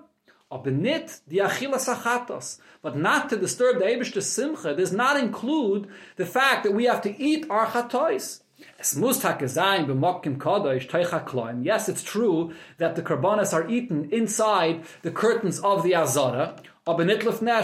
[0.50, 2.58] Aber nicht die Achilles Achatos.
[2.82, 7.00] But not to disturb the Ebershter Simcha does not include the fact that we have
[7.00, 8.42] to eat our chatois.
[8.78, 11.64] Es kloim.
[11.64, 16.56] Yes, it's true that the karbonas are eaten inside the curtains of the azara.
[16.84, 17.62] Aber nicht lefnei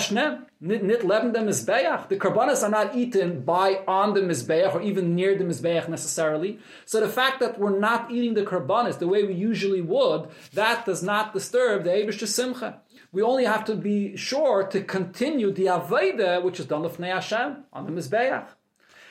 [0.60, 2.08] nit leben the Mizbeach.
[2.08, 6.60] The karbanas are not eaten by on the Mizbeach or even near the Mizbeach necessarily.
[6.84, 10.86] So the fact that we're not eating the karbanas the way we usually would, that
[10.86, 12.80] does not disturb the Abish Simcha.
[13.10, 17.64] We only have to be sure to continue the Aveda, which is done lefnei Hashem,
[17.72, 18.46] on the Mizbeach.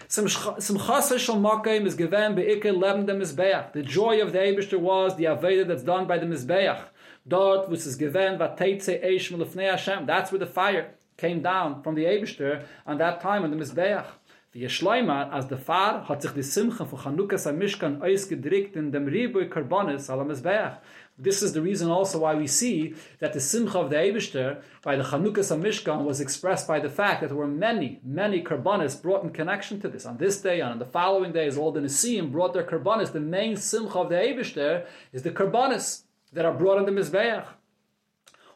[0.09, 0.21] The
[3.83, 6.79] joy of the Abishter was the Aveda that's done by the Mizbeach.
[9.69, 10.05] Hashem.
[10.05, 14.05] That's where the fire came down from the Abishter on that time on the Mizbeach.
[14.53, 19.05] The Yeshleimar, as the Far, hat sich die Simcha von Chanukas HaMishkan ausgedrückt in dem
[19.05, 20.77] Riboy Karbonis al Mizbeach.
[21.19, 24.95] This is the reason also why we see that the Simcha of the Eibishter by
[24.95, 29.23] the Chanukas Mishkan was expressed by the fact that there were many, many Karbanis brought
[29.23, 30.05] in connection to this.
[30.05, 33.11] On this day and on the following days, all the Nisim brought their Karbanis.
[33.11, 36.03] The main Simcha of the Eibishter is the Karbanis
[36.33, 37.45] that are brought in the Mizbeach.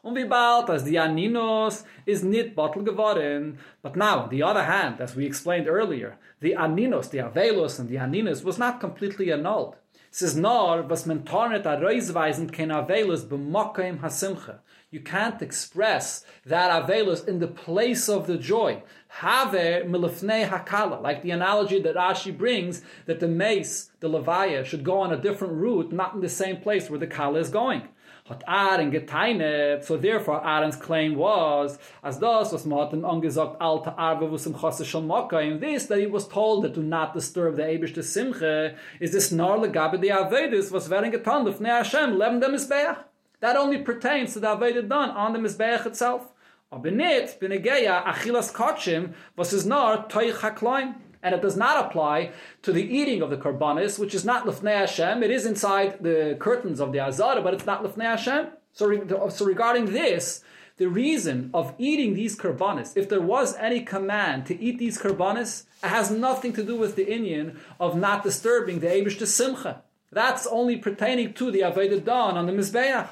[0.04, 3.58] Und wie bald, as the Aninos is nit bottle geworden.
[3.82, 7.88] But now, on the other hand, as we explained earlier, the Aninos, the Avelos and
[7.88, 9.76] the Aninos was not completely annulled.
[10.12, 14.58] Es nur, was man tarnet a reisweisen ken avelus b'mokaim hasimcha.
[14.90, 18.82] You can't express that avelus in the place of the joy.
[19.16, 24.84] Have milifnei hakala, like the analogy that Rashi brings, that the mace, the levaya, should
[24.84, 27.88] go on a different route, not in the same place where the kala is going
[28.28, 34.36] so therefore Aaron's claim was, as das, was man hat ihm angesagt, alte Arbe, wo
[34.36, 34.54] es im
[34.84, 38.00] schon mokka, in this, that he was told that do not disturb the Ebish to
[38.00, 42.98] Simche, is this nar legabe the Avedis, was werden getan, lefnei Hashem, leben dem Mizbeach.
[43.40, 46.31] That only pertains to the Aveda done on the Mizbeach itself.
[46.72, 52.32] Aber nicht, bin achilas kotshim, was is nar, toich hakloim and it does not apply
[52.62, 55.22] to the eating of the karbanis, which is not lefnei Hashem.
[55.22, 58.48] It is inside the curtains of the azara, but it's not lefnei Hashem.
[58.72, 60.42] So, so regarding this,
[60.78, 65.64] the reason of eating these karbanis, if there was any command to eat these karbanis,
[65.84, 69.82] it has nothing to do with the inyan of not disturbing the Abish to Simcha.
[70.10, 73.08] That's only pertaining to the Aveda Dawn on the Mizbeach.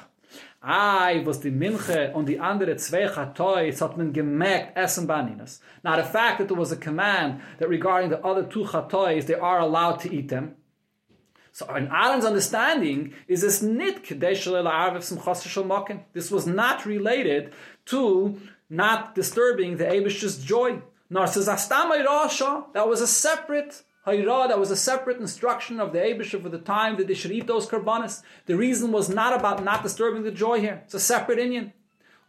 [0.63, 5.59] Ai, was die Minche und die andere zwei Chatois hat man gemerkt essen baninas.
[5.83, 9.33] Now the fact that there was a command that regarding the other two Chatois, they
[9.33, 10.55] are allowed to eat them.
[11.51, 14.07] So in Aaron's understanding is this nit
[16.13, 17.53] This was not related
[17.85, 18.39] to
[18.69, 20.81] not disturbing the Abish's joy.
[21.09, 26.41] Nor says that was a separate Hayra, that was a separate instruction of the Abishah
[26.41, 28.23] for the time that they should eat those karbanis.
[28.47, 30.81] The reason was not about not disturbing the joy here.
[30.85, 31.73] It's a separate inyan.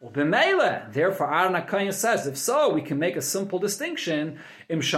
[0.04, 4.40] Therefore, Aaron HaKayin says, if so, we can make a simple distinction.
[4.68, 4.92] If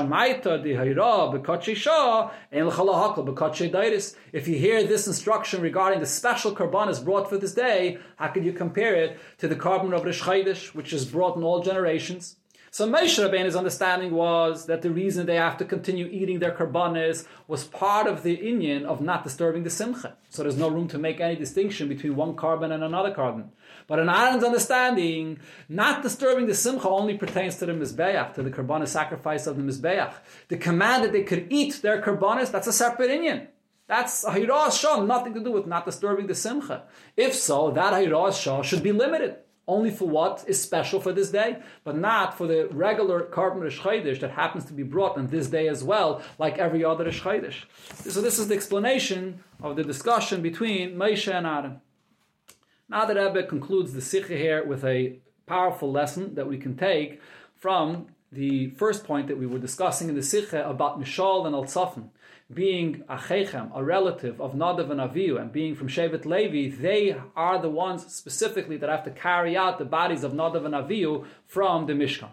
[4.48, 8.52] you hear this instruction regarding the special karbanis brought for this day, how can you
[8.54, 12.36] compare it to the karban of Rish which is brought in all generations?
[12.74, 17.24] So Moshe Rabbeinu's understanding was that the reason they have to continue eating their karbanis
[17.46, 20.16] was part of the inyan of not disturbing the simcha.
[20.28, 23.50] So there's no room to make any distinction between one karban and another karban.
[23.86, 28.50] But in Aaron's understanding, not disturbing the simcha only pertains to the mizbeach, to the
[28.50, 30.12] karbanis sacrifice of the mizbeach.
[30.48, 33.46] The command that they could eat their karbanis, that's a separate inyan.
[33.86, 36.82] That's Hiras Shah, nothing to do with not disturbing the Simcha.
[37.16, 39.36] If so, that Hiras Shah should be limited
[39.66, 44.20] only for what is special for this day, but not for the regular karban Rish
[44.20, 48.20] that happens to be brought on this day as well, like every other Rish So
[48.20, 51.80] this is the explanation of the discussion between Moshe and Aaron.
[52.88, 57.20] Now the Rebbe concludes the Sikha here with a powerful lesson that we can take
[57.56, 62.10] from the first point that we were discussing in the Sikha about Mishal and Al-Tzafan
[62.52, 67.16] being a chechem, a relative of Nadav and Avihu, and being from Shevet Levi, they
[67.34, 71.26] are the ones specifically that have to carry out the bodies of Nadav and Avihu
[71.46, 72.30] from the Mishkan.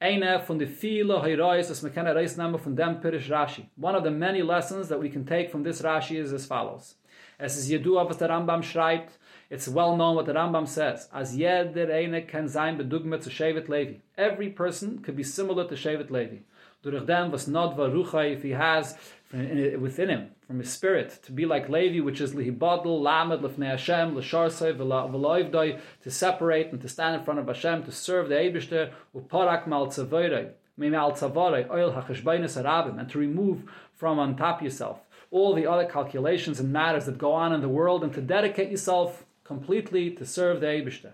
[0.00, 3.66] Eine von de viele Herois, das man von dem Rashi.
[3.76, 6.94] One of the many lessons that we can take from this Rashi is as follows.
[7.38, 9.18] Es ist Yedua, was der Rambam schreibt,
[9.50, 11.08] it's well known what the Rambam says.
[11.12, 13.94] As jeder eine kann sein bedugme zu Shevet Levi.
[14.16, 16.36] Every person could be similar to Shevet Levi.
[16.82, 18.96] Durch dem, was Nodva Ruchai, if he has
[19.32, 24.16] within him, from his spirit, to be like Levi, which is lihibadl, lamed, lefnei Hashem,
[24.16, 28.92] l'sharsei, v'loivdoi, to separate and to stand in front of Hashem, to serve the Eibishter,
[29.14, 34.62] uparak mal tzavoirei, meme al tzavorei, oil hacheshbainis arabim, and to remove from on top
[34.62, 35.00] yourself
[35.32, 38.70] all the other calculations and matters that go on in the world, and to dedicate
[38.70, 41.12] yourself completely to serve the Eibishter.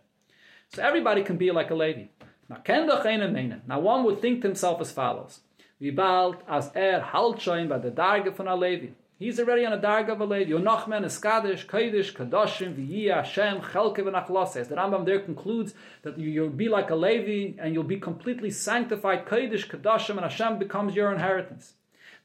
[0.73, 2.07] So everybody can be like a Levi.
[2.51, 5.41] Now one would think to himself as follows.
[5.81, 7.01] Wie bald als er
[7.39, 8.93] schon bei der Darge von Alevi.
[9.19, 10.51] He's already on a darga of a Levi.
[10.51, 14.69] Yonachman is Kaddish, Kaddish, Kadoshim, V'yiyah, Hashem, Chelke, v'nachloses.
[14.69, 15.73] The Rambam there concludes
[16.03, 19.25] that you'll be like a Levi and you'll be completely sanctified.
[19.25, 21.73] Kaddish, Kadoshim, and Hashem becomes your inheritance.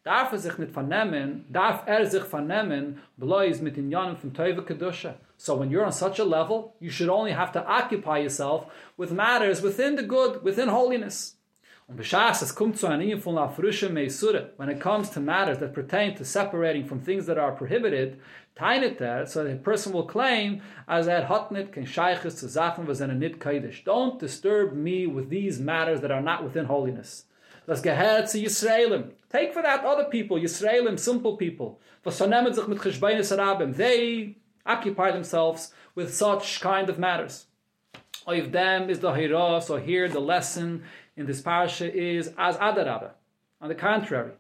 [0.04, 5.14] Darf er sich nicht vernehmen, darf er sich vernehmen, bloß mit Inyanim from Teuve Kedusha.
[5.42, 9.12] So when you're on such a level, you should only have to occupy yourself with
[9.12, 11.34] matters within the good, within holiness.
[11.88, 12.80] When it comes
[15.10, 18.20] to matters that pertain to separating from things that are prohibited,
[18.56, 23.08] so the person will claim, as er hat nit kein sheiches zu Sachen, was er
[23.08, 23.84] nit kaidish.
[23.84, 27.26] Don't disturb me with these matters that are not within holiness.
[27.66, 29.14] Das gehört zu Yisraelim.
[29.32, 31.80] Take for that other people, Yisraelim, simple people.
[32.04, 32.12] They
[34.66, 37.48] occupy themselves with such kind of matters.
[38.28, 40.84] Of them is the Hira, so here the lesson
[41.18, 43.12] in this parasha is as Adarabah.
[43.62, 44.34] On the contrary,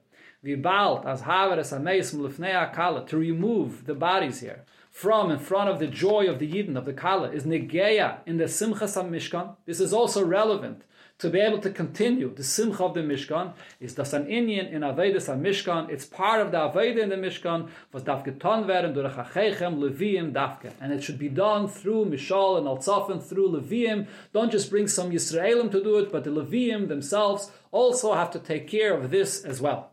[0.44, 5.88] Vibalt as Haveres Ameis Akala, to remove the bodies here from in front of the
[5.88, 9.56] joy of the Yidden, of the Kala, is Negeya in the Simchas Mishkan.
[9.66, 10.84] This is also relevant
[11.22, 14.82] to be able to continue the simcha of the Mishkan is das an Indian in
[14.82, 15.88] Avedis a Mishkan.
[15.92, 20.34] It's part of the Aveda in the Mishkan, was darf getan werden durch Achechem, Leviim,
[20.34, 20.74] Dafke.
[20.82, 24.08] And it should be done through Mishael and Eltzafan, through Leviim.
[24.34, 28.40] Don't just bring some Yisraelim to do it, but the Leviim themselves also have to
[28.40, 29.92] take care of this as well.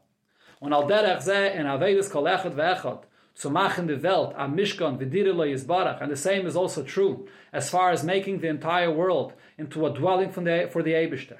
[0.62, 2.56] Und al derech zeh in Avedis kol echad
[3.38, 6.02] zu machen the Welt a Mishkan v'dire lo Yisbarach.
[6.02, 9.94] And the same is also true as far as making the entire world into a
[9.94, 11.38] dwelling for the, for the Eibishter.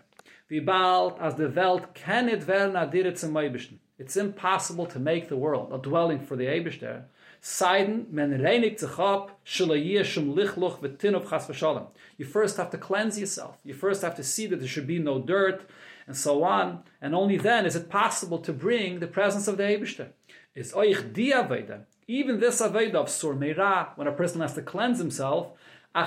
[0.48, 3.78] Wie bald as the Welt kennet werden adire zum Eibishten.
[3.98, 7.02] It's impossible to make the world a dwelling for the Eibishter.
[7.42, 11.88] Seiden men reinig sich ab, shulay shum lichluch v'tinov chas v'shalom.
[12.16, 13.58] You first have to cleanse yourself.
[13.64, 15.68] You first have to see that there should be no dirt,
[16.06, 16.84] and so on.
[17.02, 20.10] And only then is it possible to bring the presence of the Eibishter.
[20.58, 21.84] Is oich di aveda.
[22.08, 25.52] Even this aveda of sur meira, when a person has to cleanse himself,
[25.94, 26.04] a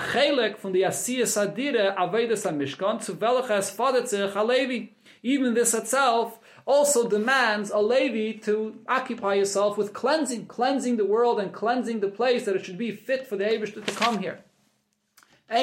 [0.57, 4.89] from the asiyas adire avedas mishkan to velachas fadetzich alevi.
[5.23, 11.39] Even this itself also demands a Levi to occupy yourself with cleansing, cleansing the world
[11.39, 14.43] and cleansing the place that it should be fit for the Abish to come here.
[15.51, 15.57] So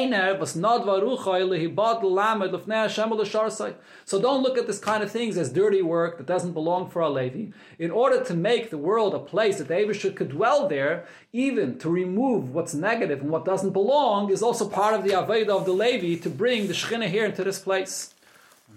[4.20, 7.08] don't look at this kind of things as dirty work that doesn't belong for a
[7.08, 7.52] Levi.
[7.78, 11.78] In order to make the world a place that the Eibishter could dwell there, even
[11.78, 15.64] to remove what's negative and what doesn't belong, is also part of the Aveda of
[15.64, 18.14] the Levi to bring the Shechina here into this place.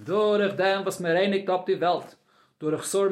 [0.05, 2.15] Durch dem, was up die Welt,
[2.59, 3.09] durch Sur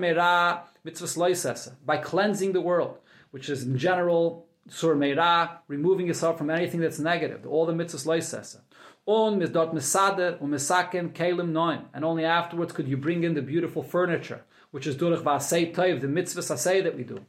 [1.86, 2.97] by cleansing the world,
[3.32, 8.06] which is in general sur meira, removing yourself from anything that's negative, all the mitzvahs
[8.06, 8.62] loisesa.
[9.06, 13.42] On misdot misader um misaken kalim noim, and only afterwards could you bring in the
[13.42, 17.20] beautiful furniture, which is durach v'asei toiv, the mitzvahs asay that we do.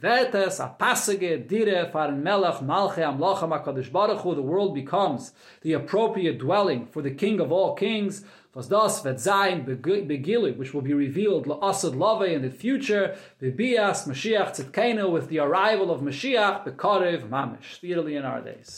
[0.00, 5.32] Vertes a pasage dire faren melech malche amlocha makadosh baruch the world becomes
[5.62, 8.24] the appropriate dwelling for the king of all kings,
[8.54, 14.06] was das vet zayin begilu, which will be revealed la'asad lave in the future, bebias
[14.08, 18.76] Mashiach tzidkenu, with the arrival of Mashiach, bekarev mamish, speedily in our days.